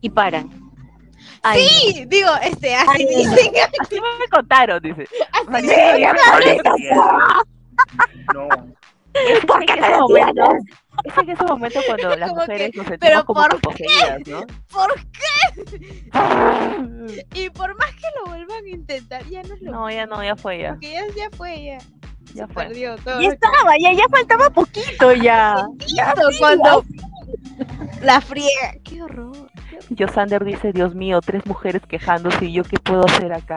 [0.00, 0.48] Y paran.
[1.42, 3.10] Ay, Sí, digo, este, así Ay, no.
[3.34, 3.52] dicen.
[3.80, 5.06] Así me contaron, dice.
[5.32, 6.00] Así Sí, dicen.
[6.00, 6.14] ya
[8.34, 8.48] No.
[9.14, 10.42] Es ¿Por en qué ese te momento,
[11.04, 13.84] es en ese momento cuando las Como que, mujeres nos pero sentimos como ¿por que
[13.84, 14.46] poseídas, ¿no?
[14.70, 14.94] ¿Por
[17.34, 20.22] Y por más que lo vuelvan a intentar, ya no es lo No, ya no,
[20.22, 20.70] ya fue ya.
[20.70, 21.78] Porque ya, ya fue, ya.
[22.34, 22.64] Ya Se fue.
[22.66, 23.20] perdió todo.
[23.20, 25.66] ya estaba, ya, ya faltaba poquito ya.
[25.86, 26.84] Ya, Todo sí, cuando
[28.02, 28.74] la friega.
[28.84, 29.50] Qué horror.
[29.90, 33.56] Yosander dice, Dios mío, tres mujeres quejándose y yo qué puedo hacer acá.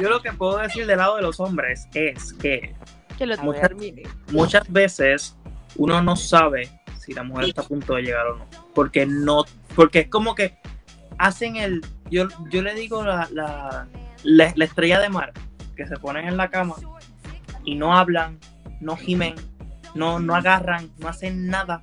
[0.00, 2.74] Yo lo que puedo decir del lado de los hombres es que
[3.18, 4.02] Que lo Muchas- termine.
[4.32, 5.36] muchas veces
[5.76, 8.46] uno no sabe si la mujer está a punto de llegar o no.
[8.74, 10.56] Porque no, porque es como que
[11.18, 13.86] hacen el, yo, yo le digo la, la,
[14.22, 15.32] la, la estrella de mar,
[15.76, 16.76] que se ponen en la cama
[17.64, 18.38] y no hablan,
[18.80, 19.34] no gimen,
[19.94, 21.82] no, no agarran, no hacen nada.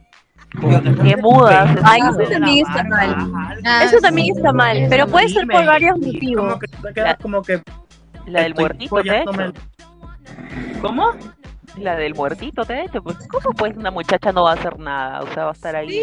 [1.04, 1.78] Qué mudas.
[1.84, 3.62] Ay, eso también está mal.
[3.84, 6.46] Eso también está mal, pero puede ser por varios motivos.
[6.46, 6.60] Como
[6.94, 7.62] que como que
[8.26, 9.54] La del muertito, el-
[10.82, 11.12] ¿Cómo?
[11.78, 13.02] La del muertito, de hecho.
[13.04, 15.22] Pues, ¿cómo pues una muchacha no va a hacer nada?
[15.22, 16.02] O sea, va a estar ahí.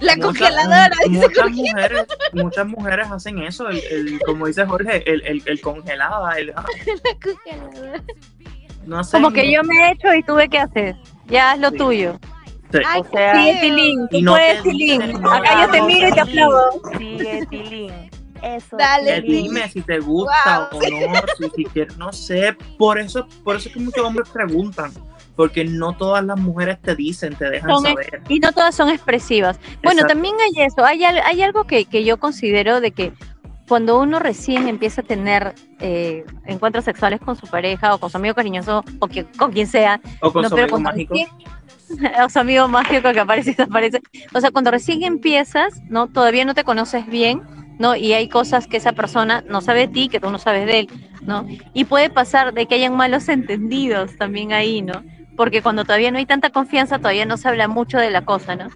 [0.00, 5.24] La congeladora, dice muchas mujeres, muchas mujeres hacen eso, el, el- como dice Jorge, el,
[5.26, 6.64] el, el congelada, el, ah,
[7.04, 8.02] la congeladora.
[8.84, 10.96] no hacen- Como que yo me he hecho y tuve que hacer.
[11.26, 11.76] Ya haz lo Sí.
[11.76, 12.18] tuyo.
[12.72, 12.78] Sí.
[12.86, 13.60] Ay, O sea, Sigue.
[13.60, 14.08] Tilín.
[14.08, 15.02] Tú no puedes, te Tilín.
[15.26, 16.70] Acá yo te miro y te aplaudo.
[16.98, 17.92] Sigue, Tilín.
[18.42, 18.76] Eso.
[18.76, 23.56] Dale, dime si te gusta o no, si, si quieres, no sé, por eso, por
[23.56, 24.92] eso es que muchos hombres preguntan,
[25.36, 28.20] porque no todas las mujeres te dicen, te dejan Son saber.
[28.28, 29.58] Y no todas son expresivas.
[29.82, 30.08] Bueno, Exacto.
[30.14, 30.84] también hay eso.
[30.84, 33.12] Hay, hay algo que, que yo considero de que
[33.68, 38.16] cuando uno recién empieza a tener eh, encuentros sexuales con su pareja o con su
[38.18, 41.14] amigo cariñoso o que, con quien sea, O con no, su pero amigo cuando mágico.
[41.14, 41.30] recién-
[42.24, 44.00] o su amigo mágico que aparece y desaparece.
[44.34, 46.08] O sea, cuando recién empiezas, ¿no?
[46.08, 47.42] Todavía no te conoces bien,
[47.82, 47.96] ¿no?
[47.96, 50.78] Y hay cosas que esa persona no sabe de ti, que tú no sabes de
[50.78, 50.88] él,
[51.22, 51.44] ¿no?
[51.74, 55.02] Y puede pasar de que hayan malos entendidos también ahí, ¿no?
[55.36, 58.54] Porque cuando todavía no hay tanta confianza, todavía no se habla mucho de la cosa,
[58.54, 58.68] ¿no?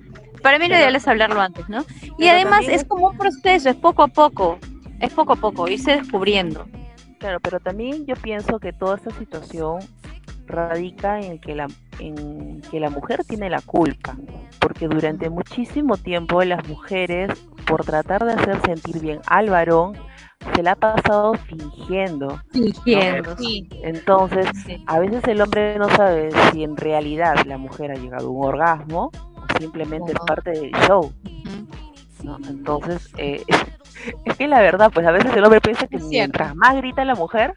[0.42, 1.85] Para mí lo ideal es hablarlo antes, ¿no?
[2.19, 4.59] Y además es- como un proceso, es poco a poco,
[5.01, 6.66] es poco a poco, irse descubriendo.
[7.21, 9.79] Claro, pero también yo pienso que toda esta situación
[10.47, 14.17] radica en que la en que la mujer tiene la culpa,
[14.61, 17.31] porque durante muchísimo tiempo las mujeres
[17.67, 19.97] por tratar de hacer sentir bien al varón
[20.55, 22.41] se la ha pasado fingiendo.
[22.53, 23.37] Fingiendo.
[23.37, 24.83] Sí, Entonces, sí.
[24.87, 28.45] a veces el hombre no sabe si en realidad la mujer ha llegado a un
[28.45, 31.13] orgasmo o simplemente es parte del show.
[32.49, 33.43] Entonces, eh,
[34.25, 37.15] es que la verdad, pues a veces el hombre piensa que mientras más grita la
[37.15, 37.55] mujer,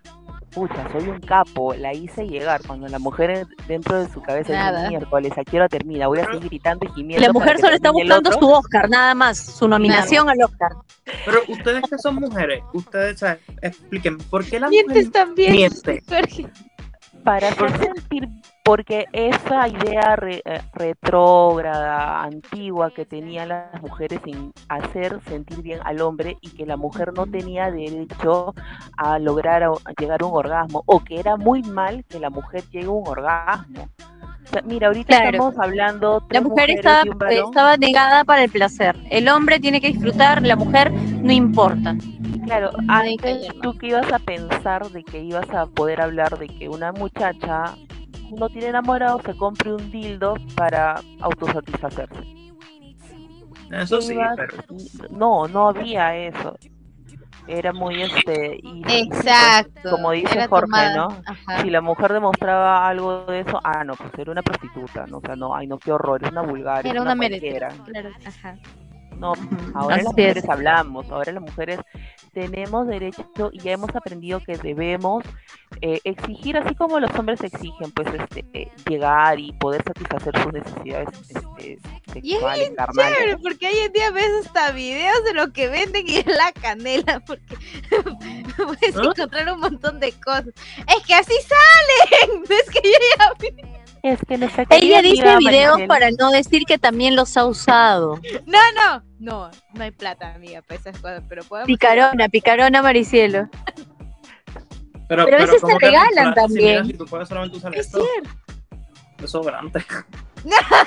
[0.50, 2.62] pucha, soy un capo, la hice llegar.
[2.66, 4.80] Cuando la mujer en- dentro de su cabeza Nada.
[4.80, 6.08] dice miércoles, ¿a qué hora termina?
[6.08, 7.26] Voy a seguir gritando y gimiendo.
[7.28, 10.72] la mujer solo está buscando su Oscar, nada más, su nominación al Oscar.
[11.26, 13.40] Pero ustedes que son mujeres, ustedes ¿sabes?
[13.62, 15.52] expliquen, ¿por qué la Mientes mujer también.
[15.54, 16.04] miente?
[16.08, 16.48] Jorge.
[17.24, 18.28] Para hacer sentir,
[18.70, 25.80] porque esa idea re- eh, retrógrada, antigua que tenían las mujeres en hacer sentir bien
[25.86, 28.54] al hombre y que la mujer no tenía derecho
[28.96, 32.64] a lograr a- llegar a un orgasmo o que era muy mal que la mujer
[32.70, 33.90] llegue a un orgasmo.
[34.46, 35.30] O sea, mira, ahorita Claro.
[35.30, 37.02] estamos hablando La mujer estaba,
[37.32, 38.96] estaba negada para el placer.
[39.10, 41.96] El hombre tiene que disfrutar, la mujer no importa.
[42.46, 46.70] Claro, antes tú que ibas a pensar de que ibas a poder hablar de que
[46.70, 47.76] una muchacha
[48.38, 52.40] no tiene enamorado se compre un dildo para autosatisfacerse.
[53.72, 54.64] Eso sí, pero
[55.12, 56.58] No, no había eso.
[57.48, 59.90] Era muy este y Exacto.
[59.90, 60.96] como dice Era Jorge, tomada.
[60.96, 61.22] ¿no?
[61.26, 61.62] Ajá.
[61.62, 65.22] Si la mujer demostraba algo de eso, ah, no, pues era una prostituta, no, o
[65.22, 67.28] sea, no, ay, no, qué horror, es una vulgar, es Era una una.
[67.28, 68.56] Claro, ajá.
[69.20, 69.34] No,
[69.74, 70.50] ahora las así mujeres es.
[70.50, 71.80] hablamos, ahora las mujeres
[72.34, 75.24] tenemos derecho y ya hemos aprendido que debemos
[75.82, 80.54] eh, exigir, así como los hombres exigen, pues este, eh, llegar y poder satisfacer sus
[80.54, 81.80] necesidades este,
[82.24, 82.88] Y es sexuales, bien.
[82.94, 86.52] Chévere, porque hoy en día ves hasta videos de lo que venden y es la
[86.54, 87.56] canela, porque
[88.58, 89.02] puedes ¿Ah?
[89.04, 90.48] encontrar un montón de cosas.
[90.48, 92.44] Es que así salen.
[92.50, 93.79] Es que yo ya vi.
[94.02, 98.20] Es que nuestra Ella dice videos Maricel- para no decir que también los ha usado.
[98.46, 101.68] No, no, no, no hay plata, amiga, para esas cosas, pero podemos.
[101.68, 103.50] Picarona, picarona Maricielo.
[105.10, 106.86] Pero, Pero a veces ¿cómo te que regalan si mira, también.
[106.86, 108.06] Si tú puedes solamente usar Es esto,
[109.18, 109.84] desodorante.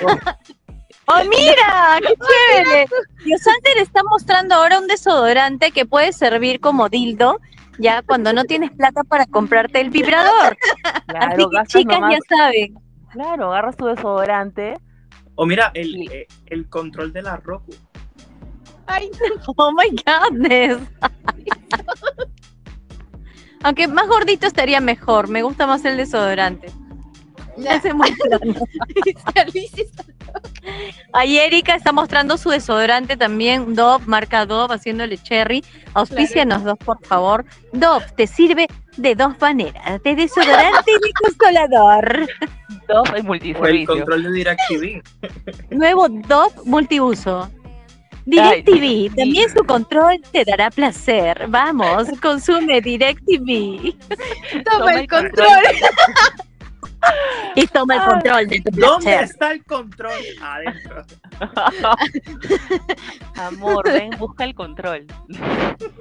[1.05, 1.99] ¡Oh, mira!
[1.99, 2.85] ¡Qué chévere!
[3.25, 7.39] Yosander está mostrando ahora un desodorante que puede servir como dildo,
[7.77, 10.57] ya cuando no tienes plata para comprarte el vibrador.
[11.07, 12.75] Claro, Así que chicas nomás- ya saben.
[13.13, 14.75] Claro, agarras tu desodorante.
[15.35, 16.07] O mira, el, Sí.
[16.11, 17.71] eh, el control de la Roku.
[18.87, 19.09] Ay,
[19.55, 20.77] Oh my godness.
[23.63, 25.29] Aunque más gordito estaría mejor.
[25.29, 26.67] Me gusta más el desodorante.
[27.57, 27.81] Ya,
[31.13, 35.63] Ahí Erika está mostrando su desodorante también, Dove, marca Dove, haciéndole cherry.
[35.93, 37.45] Auspícianos dos, por favor.
[37.71, 42.27] Dove te sirve de dos maneras, de desodorante y de consolador.
[42.87, 43.09] Dos
[43.43, 45.03] y O el control de DirecTV.
[45.69, 47.49] Nuevo Dove multiuso.
[48.25, 49.15] DirecTV, DirecTV.
[49.15, 51.45] también su control te dará placer.
[51.49, 53.93] Vamos, consume DirecTV
[54.63, 55.47] Toma el control.
[57.55, 59.23] Y toma el control de tu ¿Dónde placer.
[59.23, 60.21] está el control?
[60.41, 61.03] Adentro.
[63.35, 65.05] Amor, ven, busca el control.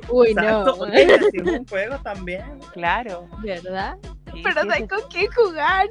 [0.08, 0.76] Uy, Exacto.
[0.86, 0.92] no.
[0.92, 2.58] Es un juego también.
[2.72, 3.28] Claro.
[3.38, 3.96] ¿Verdad?
[4.32, 4.88] sí, Pero sí, no hay sí.
[4.88, 5.88] con quién jugar.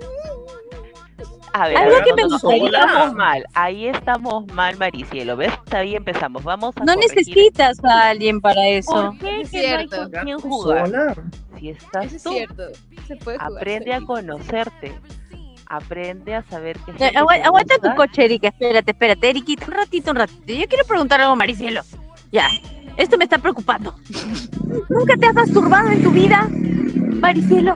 [1.54, 5.36] A ver, Algo que no, me no, ahí gustaría- estamos mal, ahí estamos mal, Maricielo.
[5.36, 5.52] ¿Ves?
[5.66, 6.44] Está bien, empezamos.
[6.44, 7.16] Vamos a No corregir.
[7.18, 8.92] necesitas a alguien para eso.
[8.92, 10.10] ¿Por qué Es que no hay cierto.
[10.12, 10.86] con quién jugar?
[10.88, 11.24] solar.
[11.60, 12.64] Si estás Eso es tú, cierto.
[13.08, 14.94] Se puede jugar aprende a conocerte.
[15.68, 18.48] Aprende a saber qué es lo que agua- aguanta tu coche, Erika.
[18.50, 19.66] Espérate, espérate, Eriquita.
[19.68, 20.54] Un ratito, un ratito.
[20.54, 21.82] Yo quiero preguntar algo a Maricielo.
[22.32, 22.48] Ya.
[22.98, 23.96] Esto me está preocupando.
[24.90, 27.76] ¿Nunca te has masturbado en tu vida, Maricielo?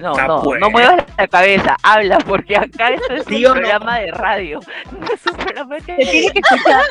[0.00, 0.60] No, Ah, no, pues.
[0.60, 3.52] no muevas la cabeza, habla, porque acá esto es ¿Sí un no?
[3.54, 4.60] programa de radio.
[4.98, 6.82] No es un programa de Te tiene que escuchar.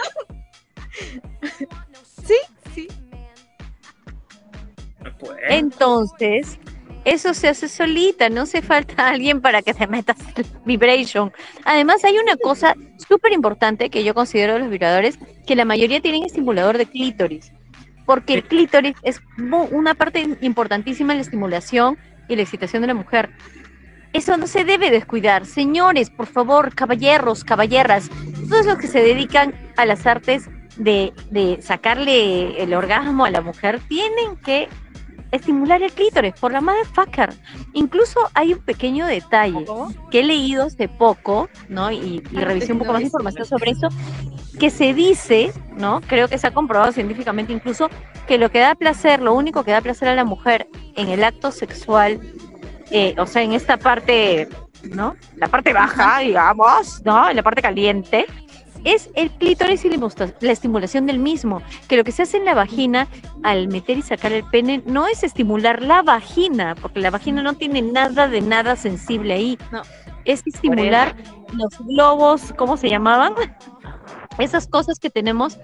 [2.73, 2.87] Sí.
[5.19, 6.59] Pues, Entonces,
[7.05, 11.31] eso se hace solita, no hace falta alguien para que te metas el vibration.
[11.65, 12.75] Además, hay una cosa
[13.07, 15.17] súper importante que yo considero de los vibradores,
[15.47, 17.51] que la mayoría tienen estimulador de clítoris,
[18.05, 19.19] porque el clítoris es
[19.71, 21.97] una parte importantísima en la estimulación
[22.29, 23.31] y la excitación de la mujer.
[24.13, 25.45] Eso no se debe descuidar.
[25.45, 28.09] Señores, por favor, caballeros, caballeras,
[28.49, 33.41] todos los que se dedican a las artes de, de sacarle el orgasmo a la
[33.41, 34.69] mujer tienen que
[35.31, 37.33] estimular el clítoris por la motherfucker.
[37.73, 39.65] Incluso hay un pequeño detalle
[40.09, 41.91] que he leído hace poco, ¿no?
[41.91, 43.89] Y, y revisé un poco más información sobre eso,
[44.57, 46.01] que se dice, ¿no?
[46.01, 47.89] Creo que se ha comprobado científicamente incluso,
[48.27, 51.23] que lo que da placer, lo único que da placer a la mujer en el
[51.23, 52.19] acto sexual,
[52.91, 54.47] eh, o sea, en esta parte,
[54.83, 55.15] ¿no?
[55.35, 57.29] La parte baja, digamos, ¿no?
[57.29, 58.25] En la parte caliente,
[58.83, 59.89] es el clítoris y
[60.39, 61.61] la estimulación del mismo.
[61.87, 63.07] Que lo que se hace en la vagina
[63.43, 67.53] al meter y sacar el pene no es estimular la vagina, porque la vagina no
[67.53, 69.57] tiene nada de nada sensible ahí.
[69.71, 69.81] No.
[70.25, 71.15] Es estimular
[71.53, 73.33] los globos, ¿cómo se llamaban?
[74.39, 75.57] Esas cosas que tenemos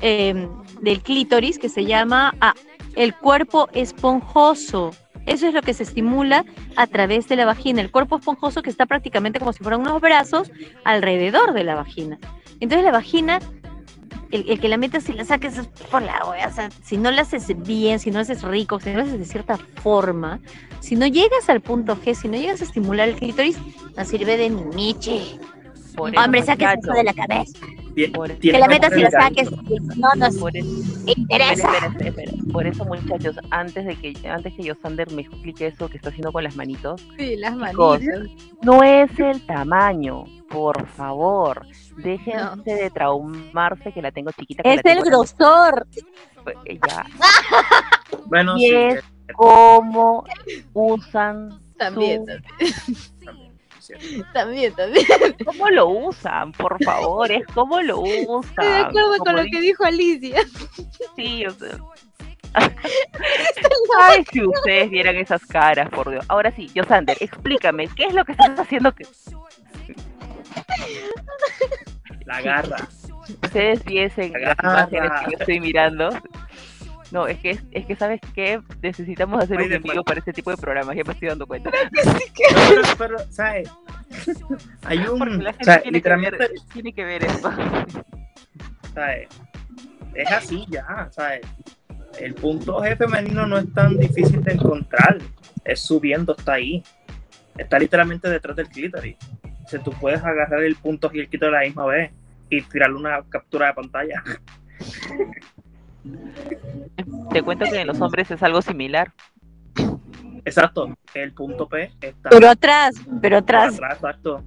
[0.00, 0.48] eh,
[0.80, 2.54] del clítoris que se llama ah,
[2.96, 4.90] el cuerpo esponjoso.
[5.26, 6.44] Eso es lo que se estimula
[6.76, 10.00] a través de la vagina, el cuerpo esponjoso que está prácticamente como si fueran unos
[10.00, 10.50] brazos
[10.84, 12.18] alrededor de la vagina.
[12.60, 13.40] Entonces la vagina,
[14.30, 16.96] el, el que la metas y la saques es por la wea, o sea, si
[16.96, 19.56] no la haces bien, si no la haces rico, si no la haces de cierta
[19.56, 20.38] forma,
[20.80, 23.58] si no llegas al punto G, si no llegas a estimular el clítoris,
[23.96, 25.40] no sirve de ni miche.
[25.96, 27.58] Por eso, Hombre, saques eso de la cabeza.
[28.14, 29.50] Por- Que la metas y la saques.
[29.96, 30.68] No nos por eso-
[31.06, 31.52] interesa.
[31.52, 32.32] Espera, espera, espera, espera.
[32.52, 36.30] Por eso, muchachos, antes de que antes que Yosander me explique eso que está haciendo
[36.32, 38.02] con las manitos, Sí, las manitas.
[38.62, 41.66] no es el tamaño, por favor.
[41.96, 42.56] Déjense No.
[42.62, 44.62] de traumarse que la tengo chiquita.
[44.62, 45.86] que Es la el grosor.
[46.44, 46.56] Pues,
[46.86, 47.06] Ya.
[48.26, 49.04] Bueno, Y sí, es es
[49.34, 50.24] cómo
[50.74, 52.74] usan También, su- también,
[53.86, 54.06] cierto.
[54.32, 55.06] también, también.
[55.44, 58.50] cómo lo usan, por favor, es cómo lo usan.
[58.50, 60.40] Estoy de acuerdo con lo que dijo Alicia.
[61.16, 61.78] Sí, o sea.
[63.98, 66.24] Ay, si ustedes vieran esas caras, por Dios.
[66.28, 69.06] Ahora sí, Yosander, explícame, ¿qué es lo que estás haciendo que
[72.24, 72.88] La garra.
[73.42, 74.88] ustedes viesen las Agarra.
[74.90, 76.10] imágenes que yo estoy mirando?
[77.12, 78.60] No, es que, es que ¿sabes qué?
[78.82, 81.70] Necesitamos hacer Ay, un envío para este tipo de programas, ya me estoy dando cuenta.
[81.70, 83.70] Pero, pero, ¿sabes?
[84.84, 85.44] Hay Porque un.
[85.44, 87.50] la O sea, tiene, que ver, literalmente, tiene que ver esto.
[88.94, 89.28] ¿sabes?
[90.14, 91.42] Es así ya, ¿sabes?
[92.18, 95.18] El punto G femenino no es tan difícil de encontrar.
[95.64, 96.82] Es subiendo, está ahí.
[97.58, 99.16] Está literalmente detrás del clítoris.
[99.64, 102.10] O sea, tú puedes agarrar el punto G y el clítoris a la misma vez
[102.48, 104.22] y tirarle una captura de pantalla.
[107.30, 109.12] Te cuento que en los hombres es algo similar.
[110.44, 110.96] Exacto.
[111.14, 113.74] El punto P está Pero atrás, pero atrás.
[113.74, 114.44] atrás, exacto.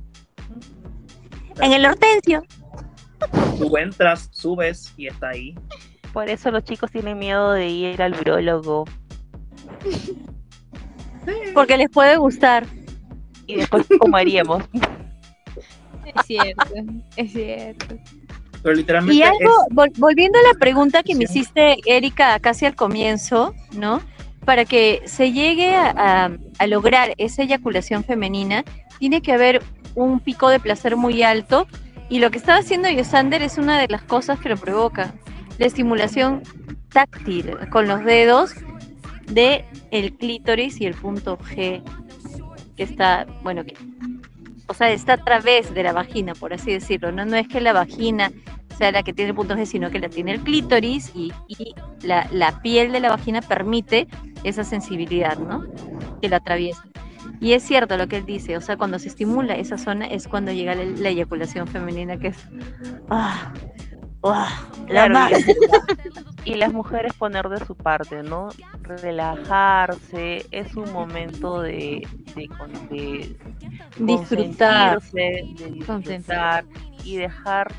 [1.61, 2.43] En el hortensio.
[3.57, 5.55] Tú entras, subes y está ahí.
[6.13, 8.85] Por eso los chicos tienen miedo de ir al urólogo.
[11.53, 12.65] Porque les puede gustar.
[13.45, 14.63] Y después, ¿cómo haríamos?
[16.05, 16.65] Es cierto,
[17.15, 17.95] es cierto.
[18.61, 22.65] Pero literalmente Y algo, es- vol- volviendo a la pregunta que me hiciste, Erika, casi
[22.65, 24.01] al comienzo, ¿no?
[24.45, 25.89] Para que se llegue a,
[26.25, 28.63] a- a lograr esa eyaculación femenina,
[28.99, 29.61] tiene que haber
[29.95, 31.67] un pico de placer muy alto.
[32.09, 35.13] Y lo que estaba haciendo Yosander es una de las cosas que lo provoca.
[35.57, 36.41] La estimulación
[36.91, 38.53] táctil con los dedos
[39.27, 41.83] de el clítoris y el punto G,
[42.75, 43.75] que está, bueno, que,
[44.69, 47.11] o sea, está a través de la vagina, por así decirlo.
[47.11, 48.31] No, no es que la vagina
[48.77, 51.73] sea la que tiene el punto G, sino que la tiene el clítoris y, y
[52.03, 54.07] la, la piel de la vagina permite
[54.43, 55.65] esa sensibilidad, ¿no?
[56.21, 56.83] Que la atraviesa.
[57.41, 60.27] Y es cierto lo que él dice, o sea, cuando se estimula esa zona es
[60.27, 62.37] cuando llega la, la eyaculación femenina, que es...
[63.09, 63.51] ¡Ah!
[64.23, 64.67] ¡Ah!
[64.87, 65.35] la Claro.
[66.53, 68.49] y, las mujeres poner de su parte, ¿no?
[68.83, 73.35] Relajarse, es un momento de, de, con- de
[73.97, 74.99] Disfrutar.
[75.11, 76.65] de disfrutar
[77.03, 77.71] y dejar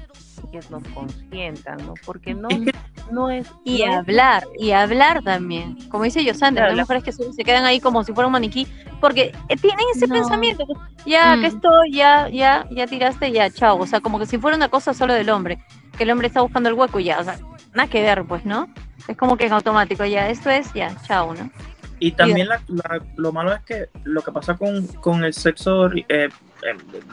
[0.51, 1.95] que nos consientan, ¿no?
[2.05, 2.49] Porque no,
[3.13, 3.47] no es...
[3.65, 5.77] Y no es- hablar, y hablar también.
[5.91, 8.33] Como dice Yosandra, Claro, hay la- mujeres que se quedan ahí como si fuera un
[8.33, 8.67] maniquí,
[9.01, 10.15] porque eh, tienen ese No.
[10.15, 10.65] pensamiento.
[10.67, 11.55] pues, Ya, que Mm.
[11.55, 13.79] estoy, ya, ya, ya tiraste, ya, chao.
[13.79, 15.59] O sea, como que si fuera una cosa solo del hombre,
[15.97, 17.39] que el hombre está buscando el hueco y ya, o sea,
[17.75, 18.69] nada que ver, pues, ¿no?
[19.09, 21.51] Es como que en automático, ya, esto es, ya, chao, ¿no?
[21.99, 25.93] Y también la- la- lo malo es que lo que pasa con, con el sexo,
[25.93, 26.29] eh, eh,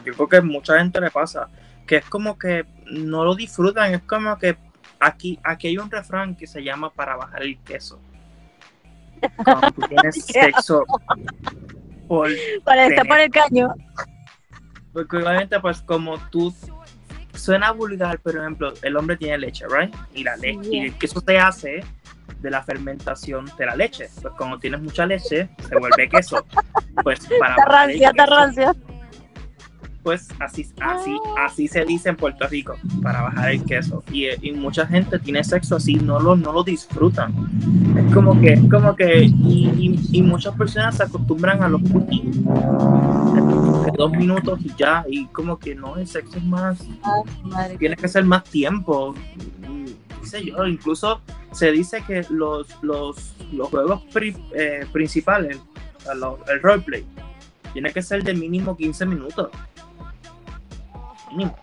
[0.04, 1.48] yo creo que a mucha gente le pasa,
[1.86, 4.56] que es como que no lo disfrutan, es como que
[4.98, 8.00] aquí, aquí hay un refrán que se llama para bajar el queso.
[9.44, 10.84] Cuando tú tienes sexo
[12.06, 12.30] por,
[12.64, 13.68] Para destapar el caño.
[14.92, 16.54] porque obviamente pues como tú
[17.38, 19.94] suena vulgar, pero por ejemplo, el hombre tiene leche, ¿right?
[20.14, 21.84] Y la leche, y el queso se hace
[22.40, 24.08] de la fermentación de la leche.
[24.20, 26.44] Pues cuando tienes mucha leche, se vuelve queso.
[27.02, 28.74] Pues para Está rancia, está rancia.
[30.08, 34.02] Pues así, así, así se dice en Puerto Rico, para bajar el queso.
[34.10, 37.34] Y, y mucha gente tiene sexo así, no lo, no lo disfrutan.
[37.94, 41.82] Es como que, es como que, y, y- y muchas personas se acostumbran a los
[43.98, 46.78] dos minutos y ya, y como que no, el sexo es más,
[47.78, 49.14] tiene que ser más tiempo.
[50.22, 51.20] Sé yo, incluso
[51.52, 55.58] se dice que los, los, los juegos pri- eh, principales,
[56.16, 57.04] lo- el roleplay,
[57.74, 59.50] tiene que ser de mínimo 15 minutos.
[61.30, 61.56] Mínimo.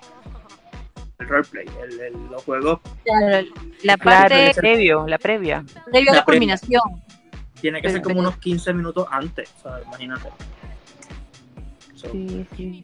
[1.20, 3.48] El roleplay, el, el- los juegos Claro,
[3.84, 5.64] la Claro, parte el previo, la previa.
[5.92, 6.82] previo a la la culminación.
[7.62, 10.30] tiene que ser Pero- como unos 15 minutos antes, o sea, imagínate.
[11.96, 12.84] So, Sí, sí.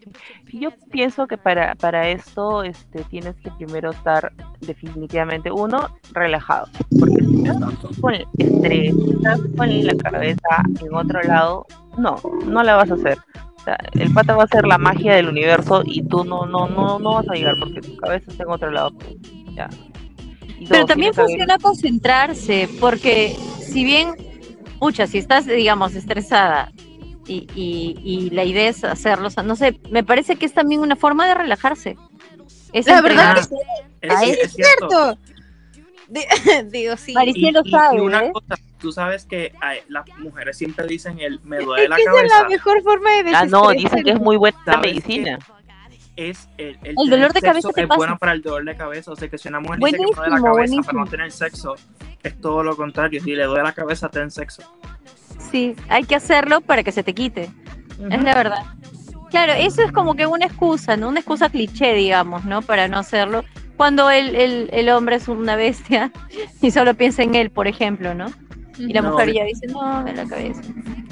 [0.53, 6.67] Yo pienso que para, para esto este, tienes que primero estar definitivamente, uno, relajado.
[6.97, 11.67] Porque si estás con estrés, si estás con la cabeza en otro lado,
[11.97, 12.15] no,
[12.45, 13.17] no la vas a hacer.
[13.61, 16.67] O sea, el pata va a ser la magia del universo y tú no, no,
[16.67, 18.91] no, no vas a llegar porque tu cabeza está en otro lado.
[19.55, 19.69] Ya.
[20.67, 24.09] Pero también que funciona concentrarse, porque si bien,
[24.79, 26.71] pucha, si estás, digamos, estresada
[27.27, 30.53] y, y, y la idea es hacerlo, o sea, no sé, me parece que es
[30.53, 31.97] también una forma de relajarse.
[32.73, 33.55] Es La verdad entregar- que sí,
[34.01, 34.89] es, Ah, es es cierto.
[34.89, 35.17] cierto.
[36.07, 37.13] Di- Digo, sí.
[37.25, 38.31] Y, y- una ¿eh?
[38.31, 42.11] cosa, tú sabes que ay, las mujeres siempre dicen el me duele la que esa
[42.11, 42.43] es cabeza.
[42.43, 45.39] la mejor forma de Ah, no, dicen que es muy buena ¿Sabes medicina.
[46.15, 47.97] es el, el, El dolor de cabeza te es pasa.
[47.97, 49.11] bueno para el dolor de cabeza.
[49.11, 50.99] O sea, que si una mujer dice que no duele la Buenísimo, cabeza para buenísimo.
[51.05, 51.75] no tener sexo,
[52.23, 53.21] es todo lo contrario.
[53.21, 54.61] Si le duele la cabeza, ten sexo.
[55.51, 57.49] Sí, hay que hacerlo para que se te quite.
[58.09, 58.65] Es la verdad.
[59.29, 61.07] Claro, eso es como que una excusa, ¿no?
[61.07, 62.61] Una excusa cliché, digamos, ¿no?
[62.61, 63.43] Para no hacerlo.
[63.77, 66.11] Cuando el, el, el hombre es una bestia
[66.61, 68.27] y solo piensa en él, por ejemplo, ¿no?
[68.77, 70.61] Y la No, mujer ya dice, no, en la cabeza.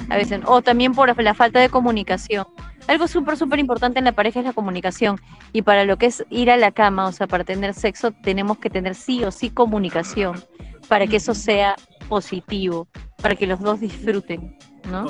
[0.08, 0.40] A veces.
[0.46, 2.46] O también por la falta de comunicación.
[2.88, 5.20] Algo súper, súper importante en la pareja es la comunicación.
[5.52, 8.58] Y para lo que es ir a la cama, o sea, para tener sexo, tenemos
[8.58, 10.42] que tener sí o sí comunicación.
[10.88, 11.76] Para que eso sea
[12.08, 12.88] positivo.
[13.22, 14.56] Para que los dos disfruten,
[14.90, 15.06] ¿no?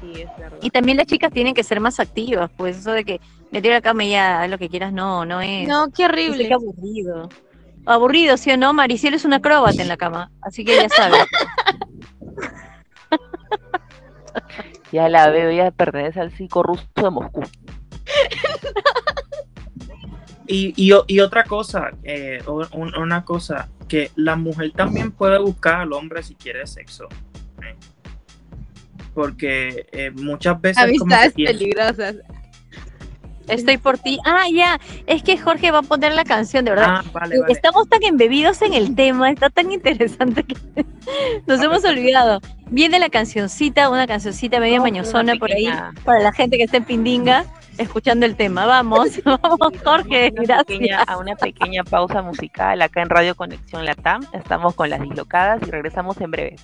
[0.00, 0.58] Sí, es verdad.
[0.62, 3.20] Y también las chicas tienen que ser más activas, pues eso de que
[3.50, 5.66] me tiro a la cama y ya, haz lo que quieras, no, no es.
[5.66, 6.46] No, qué horrible.
[6.46, 7.28] que aburrido.
[7.88, 8.72] Aburrido, ¿sí o no?
[8.72, 11.24] Mariciel es una acróbata en la cama, así que ya sabes.
[14.90, 17.42] Ya la veo, ella pertenece al psico ruso de Moscú.
[20.46, 25.92] Y, y, otra cosa, eh, un- una cosa, que la mujer también puede buscar al
[25.92, 27.06] hombre si quiere sexo.
[27.62, 27.76] ¿eh?
[29.12, 32.16] Porque eh, muchas veces como que Amistades peligrosas.
[33.48, 34.18] Estoy por ti.
[34.24, 36.86] Ah, ya, es que Jorge va a poner la canción, de verdad.
[36.88, 37.52] Ah, vale, vale.
[37.52, 40.56] Estamos tan embebidos en el tema, está tan interesante que
[41.46, 42.40] nos hemos olvidado.
[42.70, 45.68] Viene la cancioncita, una cancioncita media mañosona por ahí,
[46.04, 47.44] para la gente que está en Pindinga,
[47.78, 48.66] escuchando el tema.
[48.66, 51.08] Vamos, vamos, Jorge, Una pequeña- gracias.
[51.08, 54.22] a una pequeña pausa musical acá en Radio Conexión Latam.
[54.32, 56.56] Estamos con las dislocadas y regresamos en breve.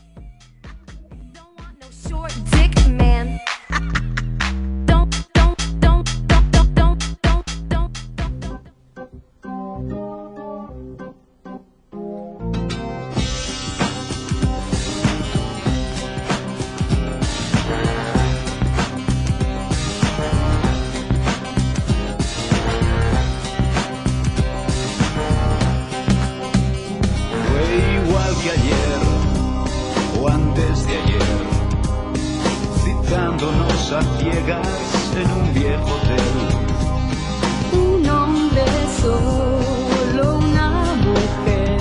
[33.95, 34.66] A ciegas
[35.14, 36.34] en un viejo hotel.
[39.05, 40.70] Solo, una
[41.05, 41.78] mujer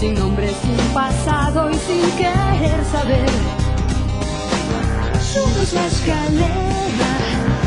[0.00, 3.30] sin nombre, sin pasado y sin querer saber.
[5.32, 7.10] Subes la escalera,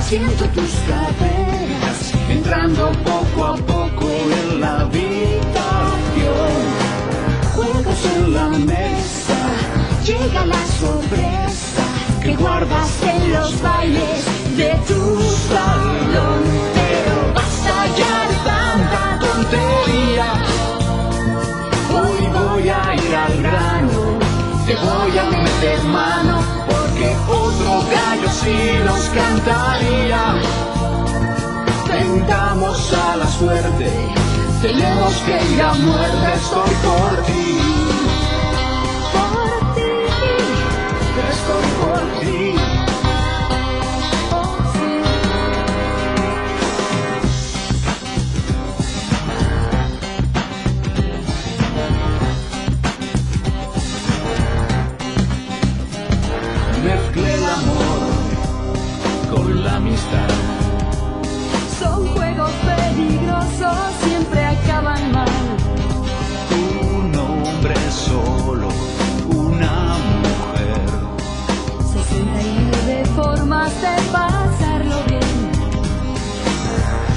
[0.06, 6.52] siento tus caderas, entrando poco a poco en la habitación.
[7.56, 9.40] Juegos en la mesa,
[10.04, 11.84] llega la sorpresa
[12.22, 14.26] que guardas en los bailes
[14.58, 15.31] de tu
[25.62, 30.36] meter mano, porque otro gallo sí nos cantaría.
[31.86, 33.92] Tentamos a la suerte,
[34.62, 38.21] tenemos que ir a muerte, estoy por ti.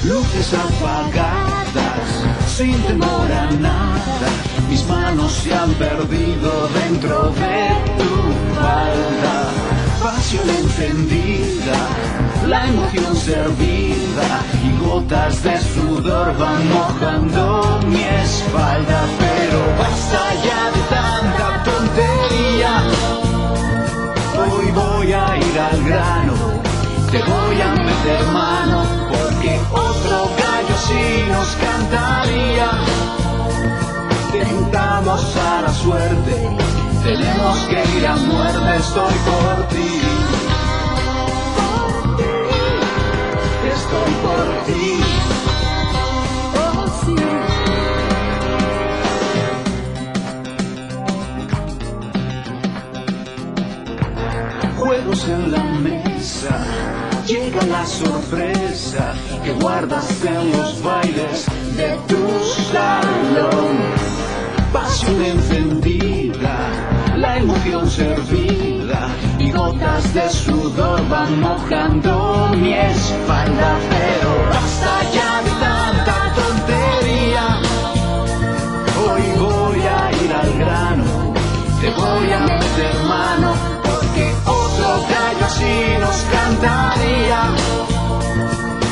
[0.05, 2.09] Luces apagadas,
[2.47, 4.29] sin temor a nada.
[4.69, 7.57] Mis manos se han perdido dentro de
[7.99, 8.13] tu
[8.61, 9.37] falda.
[10.03, 11.79] Pasión encendida,
[12.47, 14.29] la emoción servida
[14.63, 19.01] y gotas de sudor van mojando mi espalda.
[19.19, 22.83] Pero basta ya de tanta tontería.
[24.37, 26.35] Hoy voy a ir al grano,
[27.11, 28.94] te voy a meter mano,
[35.15, 36.51] A la suerte,
[37.05, 40.01] tenemos que ir a muerte, estoy por ti.
[43.77, 44.87] Estoy por ti.
[46.59, 47.15] Oh, sí.
[54.77, 56.59] Juegos en la mesa,
[57.25, 61.47] llega la sorpresa que guardas en los bailes
[61.77, 62.19] de tu
[62.73, 64.14] salón.
[64.75, 66.57] Pasión encendida,
[67.16, 69.09] la emoción servida
[69.39, 73.79] y gotas de sudor van mojando mi espalda.
[73.89, 77.47] Pero basta ya de tanta tontería.
[79.07, 81.05] Hoy voy a ir al grano,
[81.81, 87.43] te voy a meter mano, porque otro gallo así nos cantaría.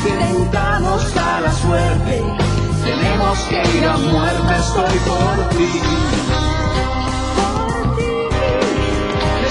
[0.01, 2.42] Tentamos a la suerte,
[2.83, 5.81] tenemos que ir a muerte, estoy por ti.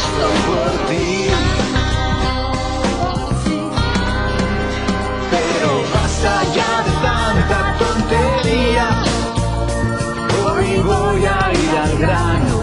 [0.01, 1.28] Estoy por ti.
[5.33, 8.89] Pero basta ya de tanta tontería.
[10.45, 12.57] Hoy voy a ir al grano,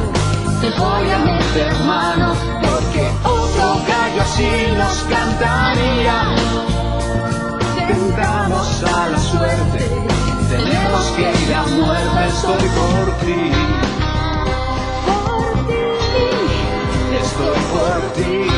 [0.61, 6.17] te voy a meter mano, porque otro gallo así nos cantaría.
[7.87, 9.18] Tentamos a la
[11.19, 13.51] que ir a muerte, estoy por ti.
[17.21, 18.48] Estoy por ti.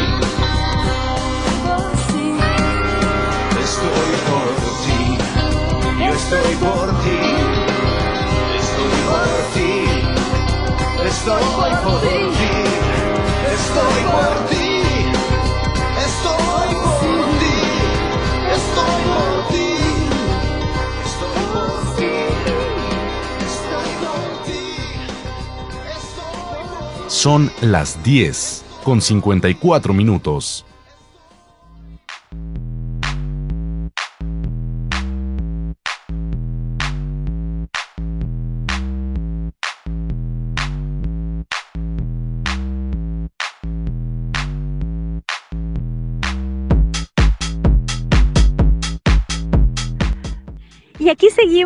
[27.22, 30.65] Son las 10 con 54 minutos.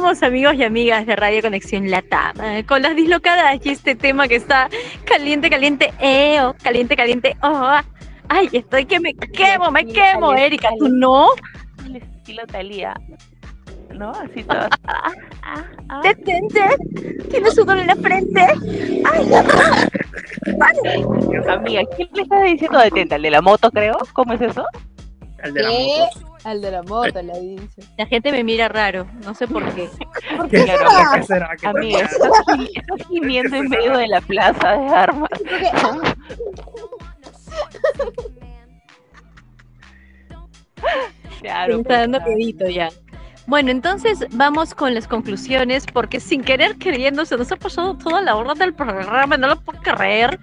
[0.05, 4.35] Amigos y amigas de Radio Conexión Latam, eh, con las dislocadas y este tema que
[4.35, 4.69] está
[5.03, 7.83] caliente, caliente, eh, oh, caliente, caliente, oh, ah.
[8.29, 11.29] ay, estoy que me quemo, me quemo, Erika, ¿tú no?
[11.83, 12.93] El estilo Talía.
[13.95, 14.11] ¿No?
[14.11, 14.67] Así todo.
[16.03, 16.61] Detente,
[17.31, 18.45] tienes sudor en la frente.
[19.11, 19.31] Ay,
[21.49, 23.15] Amiga, ¿quién le está diciendo detente?
[23.15, 23.97] ¿El de la moto, creo?
[24.13, 24.65] ¿Cómo es eso?
[25.43, 26.24] El de la moto.
[26.45, 27.81] Al de la moto le dice.
[27.97, 29.89] La gente me mira raro, no sé por qué.
[30.37, 30.87] ¿Por ¿Qué qué será?
[31.15, 31.49] ¿Qué será?
[31.55, 32.05] ¿Qué será?
[32.05, 35.29] estás, gi- estás gimiendo en medio de la plaza de armas.
[41.41, 42.89] Claro, Me está dando pues, miedito ya.
[43.47, 48.21] Bueno, entonces vamos con las conclusiones, porque sin querer queriendo se nos ha pasado toda
[48.21, 50.39] la hora del programa, no lo puedo creer.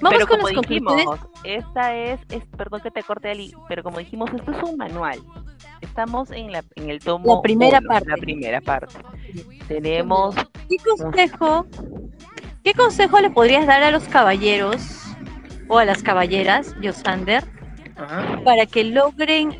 [0.00, 0.96] Vamos pero con como las conclusiones.
[0.96, 4.76] dijimos, esta es, es, perdón que te corte Ali, pero como dijimos, esto es un
[4.76, 5.18] manual.
[5.80, 8.08] Estamos en la en el tomo La primera uno, parte.
[8.08, 8.94] La primera parte.
[9.66, 10.34] Tenemos
[10.68, 11.66] ¿Qué consejo,
[12.64, 14.82] ¿Qué consejo le podrías dar a los caballeros
[15.68, 17.44] o a las caballeras, Yosander,
[17.96, 18.40] Ajá.
[18.44, 19.56] para que logren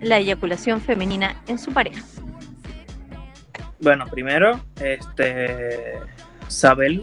[0.00, 2.02] la eyaculación femenina en su pareja?
[3.80, 5.98] Bueno, primero, este,
[6.48, 7.02] saber,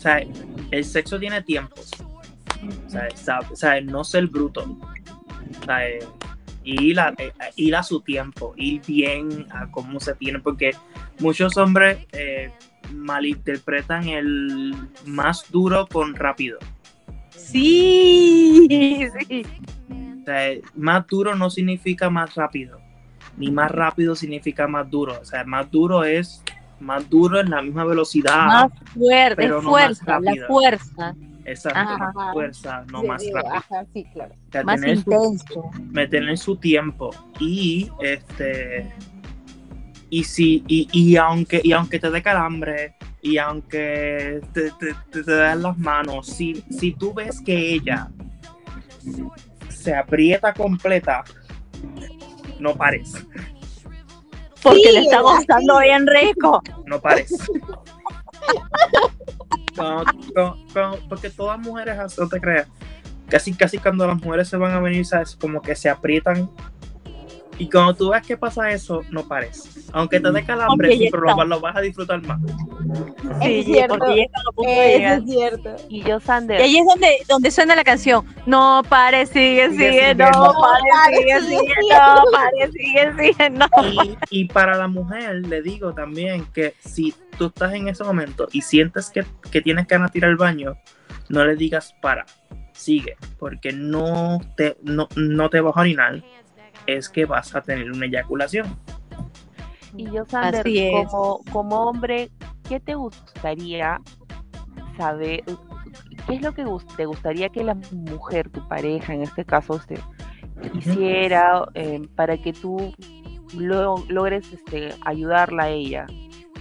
[0.00, 0.24] o sea,
[0.70, 1.90] el sexo tiene tiempos,
[2.86, 5.82] o sea, no ser bruto, o sea,
[6.64, 10.70] ir a, eh, ir a su tiempo, ir bien a cómo se tiene, porque
[11.18, 12.50] muchos hombres eh,
[12.94, 14.74] malinterpretan el
[15.04, 16.58] más duro con rápido.
[17.36, 18.66] Sí,
[19.28, 19.42] sí.
[20.22, 22.80] O sea, más duro no significa más rápido,
[23.36, 25.20] ni más rápido significa más duro.
[25.20, 26.42] O sea, más duro es
[26.80, 28.46] más duro en la misma velocidad.
[28.46, 31.14] Más fuerte, pero más fuerza, la fuerza.
[31.44, 32.12] Exacto, Ajá.
[32.14, 33.54] más fuerza, no Sí, más rápido.
[33.56, 34.34] Ajá, sí, claro.
[34.34, 35.70] O sea, Más su- intenso.
[35.90, 37.10] meter en su tiempo
[37.40, 38.92] y este
[40.10, 45.22] y si y, y aunque y aunque te dé calambre y aunque te, te, te,
[45.22, 48.08] te den las manos si, si tú ves que ella
[49.68, 51.22] se aprieta completa
[52.58, 53.14] no pares
[54.62, 55.66] Porque Sí, le está así.
[55.80, 56.62] bien rico.
[56.86, 57.32] no pares
[59.76, 62.66] cuando- cuando- porque todas mujeres así, no te creas
[63.28, 66.50] casi casi cuando las mujeres se van a venir sabes como que se aprietan
[67.60, 71.28] y cuando tú ves que pasa eso no pares aunque te dé calambre sí, pero
[71.28, 71.44] está.
[71.44, 72.38] lo, lo vas a disfrutar más
[73.42, 73.98] Sí, Es cierto.
[73.98, 75.18] porque ya están a punto de Eso llegar.
[75.18, 75.76] es cierto.
[75.88, 78.24] y yo Sander, Y ahí es donde, donde suena la canción.
[78.46, 80.82] No pare, sigue, Sigue, sigue, sigue, no no pare,
[81.16, 81.94] sigue, sigue, sigue, sigue.
[81.94, 83.66] no pare, sigue, sigue, no.
[84.30, 88.48] y, y para la mujer le digo también que si tú estás en ese momento
[88.52, 90.76] y sientes que, que tienes ganas de ir al baño
[91.28, 92.26] no le digas para
[92.72, 96.22] sigue porque no te no, no te vas a orinar
[96.86, 98.78] es que vas a tener una eyaculación
[99.96, 100.64] y yo Sander,
[101.10, 102.30] como, como hombre,
[102.68, 103.98] ¿qué te gustaría
[104.96, 105.42] saber?
[106.26, 106.64] ¿Qué es lo que
[106.96, 109.98] te gustaría que la mujer, tu pareja en este caso, usted
[110.74, 112.94] hiciera eh, para que tú
[113.56, 116.06] lo- logres este, ayudarla a ella?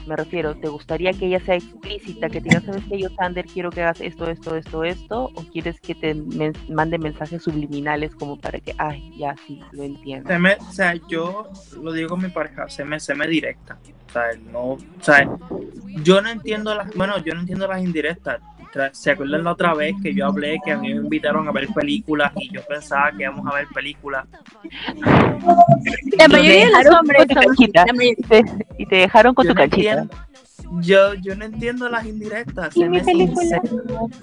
[0.09, 3.45] Me refiero, ¿te gustaría que ella sea explícita, que te diga, sabes que yo, Sander,
[3.45, 5.25] quiero que hagas esto, esto, esto, esto?
[5.35, 6.15] ¿O quieres que te
[6.67, 10.27] mande mensajes subliminales como para que, ay, ya sí, lo entiendo?
[10.67, 13.77] O sea, yo lo digo con mi pareja, se me, se me directa.
[14.07, 15.29] O sea, no, o sea,
[16.01, 18.41] yo no entiendo las, bueno, yo no entiendo las indirectas.
[18.91, 21.67] ¿Se acuerdan la otra vez que yo hablé que a mí me invitaron a ver
[21.69, 24.25] películas y yo pensaba que íbamos a ver películas?
[26.17, 27.25] La mayoría de los hombres
[28.77, 29.91] Y te- dejaron con Yo tu no canchita.
[29.91, 30.15] entiendo-
[30.81, 32.77] Yo, yo no entiendo las indirectas.
[32.77, 33.59] ¿Y se mi me película?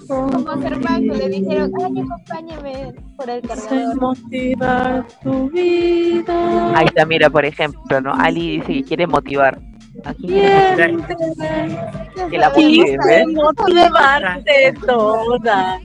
[0.07, 3.95] Como Germán, que le dijeron, ay, acompáñame por el cargador.
[3.99, 6.77] motivar tu vida.
[6.77, 8.13] Ahí está, mira, por ejemplo, ¿no?
[8.13, 9.59] Ali dice que quiere motivar.
[10.05, 12.29] ¿A quién quiere motivar?
[12.29, 15.79] Que la motive, motivarte toda.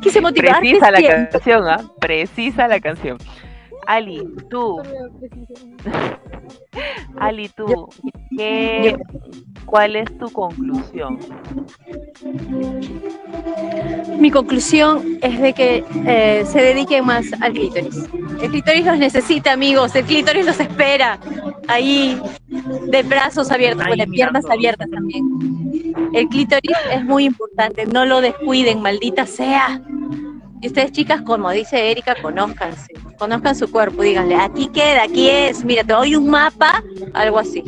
[0.00, 1.28] Quise motivarte Precisa la siempre.
[1.30, 1.80] canción, ¿ah?
[2.00, 3.18] Precisa la canción.
[3.86, 4.20] Ali,
[4.50, 4.82] tú,
[7.18, 7.88] Ali, tú,
[8.36, 8.96] ¿qué,
[9.64, 11.20] ¿cuál es tu conclusión?
[14.18, 18.08] Mi conclusión es de que eh, se dediquen más al clítoris.
[18.42, 19.94] El clítoris los necesita, amigos.
[19.94, 21.20] El clítoris los espera.
[21.68, 22.20] Ahí,
[22.66, 25.24] de brazos abiertos, bueno, de piernas abiertas también.
[26.12, 27.86] El clítoris es muy importante.
[27.86, 29.80] No lo descuiden, maldita sea.
[30.60, 32.94] Y ustedes, chicas, como dice Erika, conózcanse.
[33.18, 34.02] Conozcan su cuerpo.
[34.02, 35.64] Díganle, aquí queda, aquí es.
[35.64, 36.82] Mira, te doy un mapa.
[37.14, 37.62] Algo así.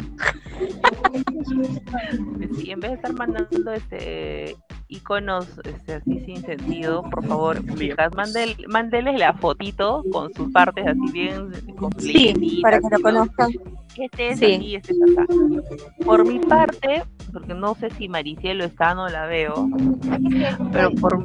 [2.57, 4.57] Sí, en vez de estar mandando este
[4.89, 10.87] iconos este, así sin sentido, por favor, chicas, mándel, mándeles la fotito con sus partes
[10.87, 13.03] así bien con Sí, para que lo ¿no?
[13.03, 13.51] conozcan.
[14.01, 14.55] Este es Sí.
[14.55, 15.27] aquí, este es acá.
[16.05, 19.69] Por mi parte, porque no sé si Maricielo está, no la veo,
[20.73, 21.25] pero por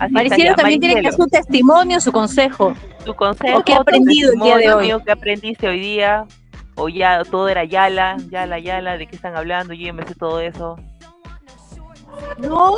[0.00, 2.74] así Maricielo también tiene que dar Maricielo, su testimonio, su consejo.
[3.04, 4.74] tu consejo, ¿O qué ha aprendido el día de hoy?
[4.88, 6.24] testimonio, ¿Qué aprendiste hoy día?
[6.76, 9.74] O ya todo era Yala, Yala, Yala, ¿de qué están hablando?
[9.74, 10.76] Yo ya me sé todo eso.
[12.38, 12.74] No,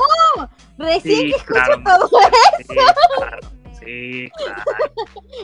[0.79, 1.83] recién Sí, que escucho claro.
[2.09, 2.21] todo
[2.59, 3.39] Sí, claro,
[3.87, 4.29] sí.
[4.37, 4.63] Claro.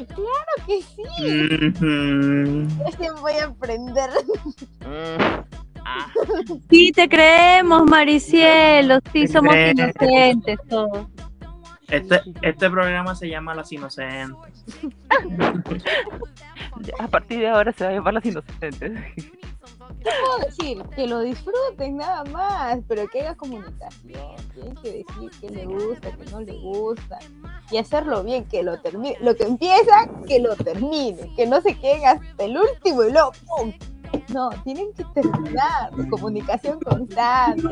[0.09, 1.03] Claro que sí.
[1.68, 2.84] Ujú.
[2.84, 4.11] Recién voy a aprender.
[6.70, 8.99] Sí, te creemos, Maricielo.
[9.12, 9.74] Sí, Te somos crees.
[9.74, 11.07] inocentes todos.
[11.88, 14.36] Este, este programa se llama Las Inocentes.
[16.99, 18.93] A partir de ahora se va a llamar Las Inocentes.
[20.03, 20.82] ¿Qué puedo decir?
[20.94, 24.36] Que lo disfruten nada más, pero que haga comunicación.
[24.55, 27.18] Tienen que decir que le gusta, que no le gusta.
[27.70, 29.16] Y hacerlo bien, que lo termine.
[29.20, 31.32] Lo que empieza, que lo termine.
[31.36, 33.72] Que no se queden hasta el último y luego ¡pum!
[34.32, 35.90] No, tienen que terminar.
[36.11, 37.66] Comunicación constante.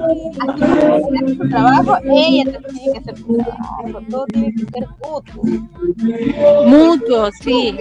[0.49, 4.01] Aquí tiene que su trabajo, ella también tiene que hacer su trabajo.
[4.11, 5.45] Todo tiene que ser mutuo.
[6.66, 7.76] Mutuo, sí.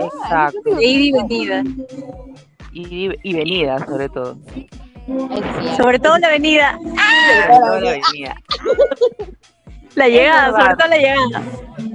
[0.00, 0.80] Exacto.
[0.80, 1.64] Y venida.
[2.76, 4.36] Y, y venida, sobre todo.
[5.78, 6.78] Sobre todo la venida.
[6.78, 8.36] Sobre todo la venida.
[9.94, 11.42] La llegada, sobre todo la llegada.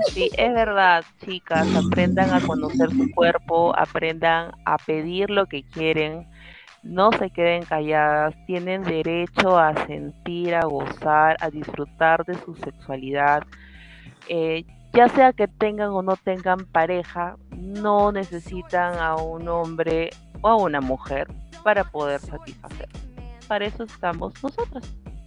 [0.07, 6.27] Sí, es verdad, chicas, aprendan a conocer su cuerpo, aprendan a pedir lo que quieren,
[6.81, 13.43] no se queden calladas, tienen derecho a sentir, a gozar, a disfrutar de su sexualidad.
[14.29, 20.09] Eh, ya sea que tengan o no tengan pareja, no necesitan a un hombre
[20.41, 21.27] o a una mujer
[21.63, 22.89] para poder satisfacer.
[23.47, 24.83] Para eso estamos nosotros.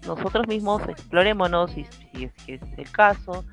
[0.07, 1.85] Nosotros mismos explorémonos si,
[2.15, 3.45] si es que es el caso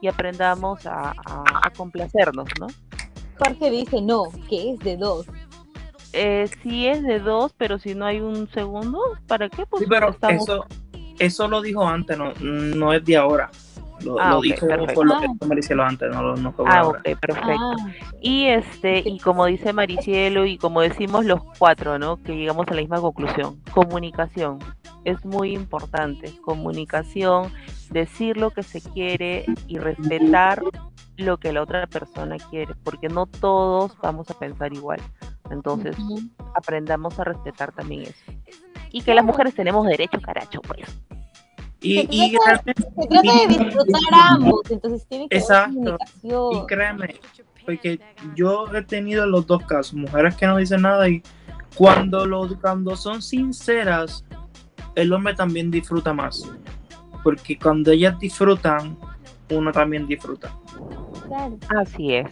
[0.00, 2.66] y aprendamos a, a- a complacernos, ¿no?
[3.38, 5.26] Jorge dice no, que es de dos.
[6.12, 8.98] Eh, si es de dos, pero si no hay un segundo,
[9.28, 9.64] ¿para qué?
[9.66, 10.66] Pues Sí, pero estamos- eso,
[11.20, 13.50] eso lo dijo antes, no, no es de ahora.
[14.04, 14.94] Lo, Ah, lo ok, dijo perfecto.
[14.94, 15.20] por lo Ah.
[15.20, 16.98] que dijo Maricielo antes, no, lo- no Ah, ahora.
[17.00, 17.50] ok, perfecto.
[17.50, 17.76] Ah,
[18.20, 22.16] Y este, y como dice Maricielo y como decimos los cuatro, ¿no?
[22.22, 23.60] Que llegamos a la misma conclusión.
[23.72, 24.58] Comunicación
[25.04, 26.32] es muy importante.
[26.42, 27.52] Comunicación,
[27.90, 30.62] decir lo que se quiere y respetar
[31.16, 35.00] lo que la otra persona quiere, porque no todos vamos a pensar igual.
[35.50, 35.96] Entonces,
[36.54, 38.24] aprendamos a respetar también eso.
[38.92, 40.86] Y que las mujeres tenemos derecho, caracho, pues.
[41.82, 45.72] Y, Se y trata- Se trata de disfrutar ambos, entonces tiene que haber Exacto.
[45.74, 46.52] comunicación.
[46.52, 47.14] Y créeme,
[47.64, 48.00] porque
[48.36, 51.22] yo he tenido los dos casos, mujeres que no dicen nada y
[51.76, 54.24] cuando, lo, cuando son sinceras,
[54.94, 56.42] el hombre también disfruta más.
[57.22, 58.98] Porque cuando ellas disfrutan,
[59.50, 60.52] uno también disfruta.
[61.80, 62.26] Así es.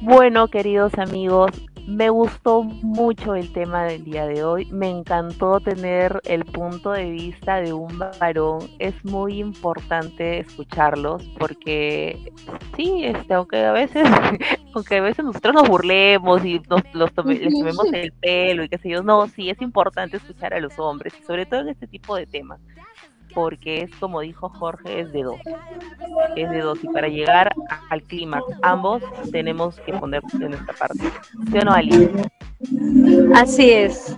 [0.00, 1.50] Bueno, queridos amigos,
[1.86, 4.66] me gustó mucho el tema del día de hoy.
[4.72, 8.60] Me encantó tener el punto de vista de un varón.
[8.78, 12.32] Es muy importante escucharlos porque
[12.76, 14.04] sí, este, aunque a veces,
[14.74, 18.68] aunque a veces nosotros nos burlemos y nos los tome- les tomemos el pelo y
[18.68, 21.86] qué sé yo, no, sí es importante escuchar a los hombres, sobre todo en este
[21.86, 22.60] tipo de temas.
[23.34, 25.40] Porque es como dijo Jorge, es de dos.
[26.36, 26.78] Es de dos.
[26.82, 27.52] Y para llegar
[27.90, 31.10] al clímax, ambos tenemos que poner de nuestra parte.
[31.50, 32.10] ¿Sí o no, Ali?
[33.34, 34.16] Así es.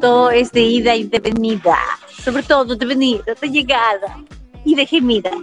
[0.00, 1.76] Todo es de ida y de venida.
[2.08, 4.16] Sobre todo de venida, de llegada
[4.64, 5.30] y de gemida.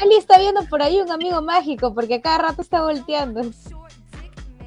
[0.00, 3.42] Ali está viendo por ahí un amigo mágico porque a cada rato está volteando.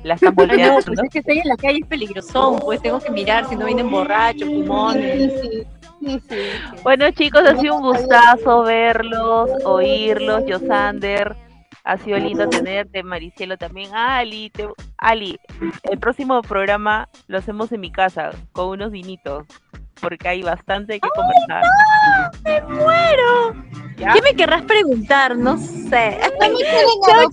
[0.04, 1.04] La están Ah, no, volteando, pues ¿no?
[1.04, 3.90] es que estoy en la calle es peligrosón, pues tengo que mirar si no vienen
[3.90, 5.42] borrachos, pulmones.
[5.42, 5.64] Sí, sí,
[6.20, 6.36] sí, sí.
[6.84, 10.46] Bueno, chicos, ha sido un gustazo verlos, oírlos.
[10.46, 11.36] Yosander,
[11.84, 13.04] ha sido lindo tenerte.
[13.04, 13.94] Maricielo también.
[13.94, 15.40] Ali, te- Ali,
[15.84, 19.46] el próximo programa lo hacemos en mi casa con unos vinitos.
[20.02, 21.64] Porque hay bastante que conversar.
[22.44, 23.56] ¡Me muero!
[23.98, 24.14] ¿Ya?
[24.14, 25.38] ¿Qué me querrás preguntar?
[25.38, 26.20] No sé.
[26.22, 27.30] No me no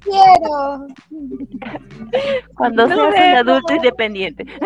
[0.00, 0.86] quiero.
[2.54, 4.46] Cuando Nos seas un adulto independiente.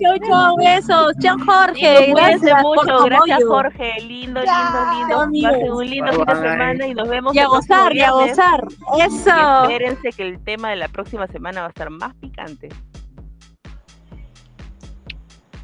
[0.00, 1.12] Chau, chau, besos.
[1.20, 2.12] Chao, Jorge.
[2.14, 3.04] Gracias mucho.
[3.04, 3.44] Gracias.
[3.46, 4.00] Jorge.
[4.00, 5.48] Lindo, lindo, lindo.
[5.48, 8.66] Pasen un lindo fin de semana y nos vemos Y a gozar, y a gozar.
[8.98, 9.62] Y Eso.
[9.62, 12.68] espérense que el tema de la próxima semana va a estar más picante.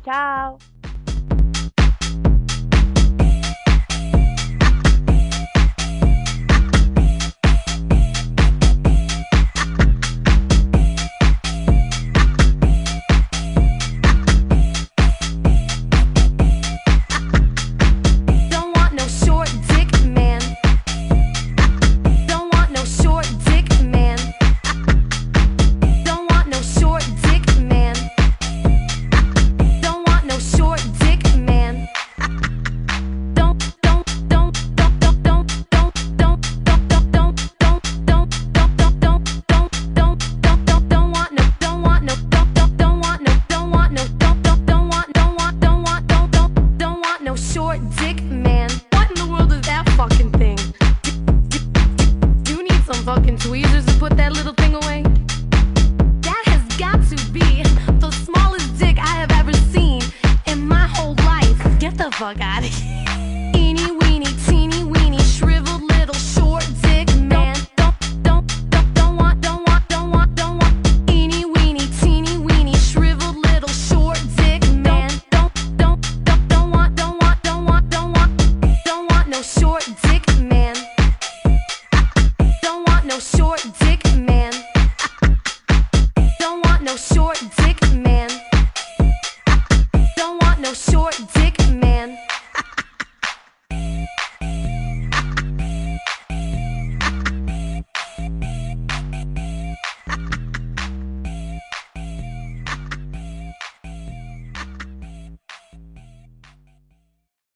[0.05, 0.59] Chao.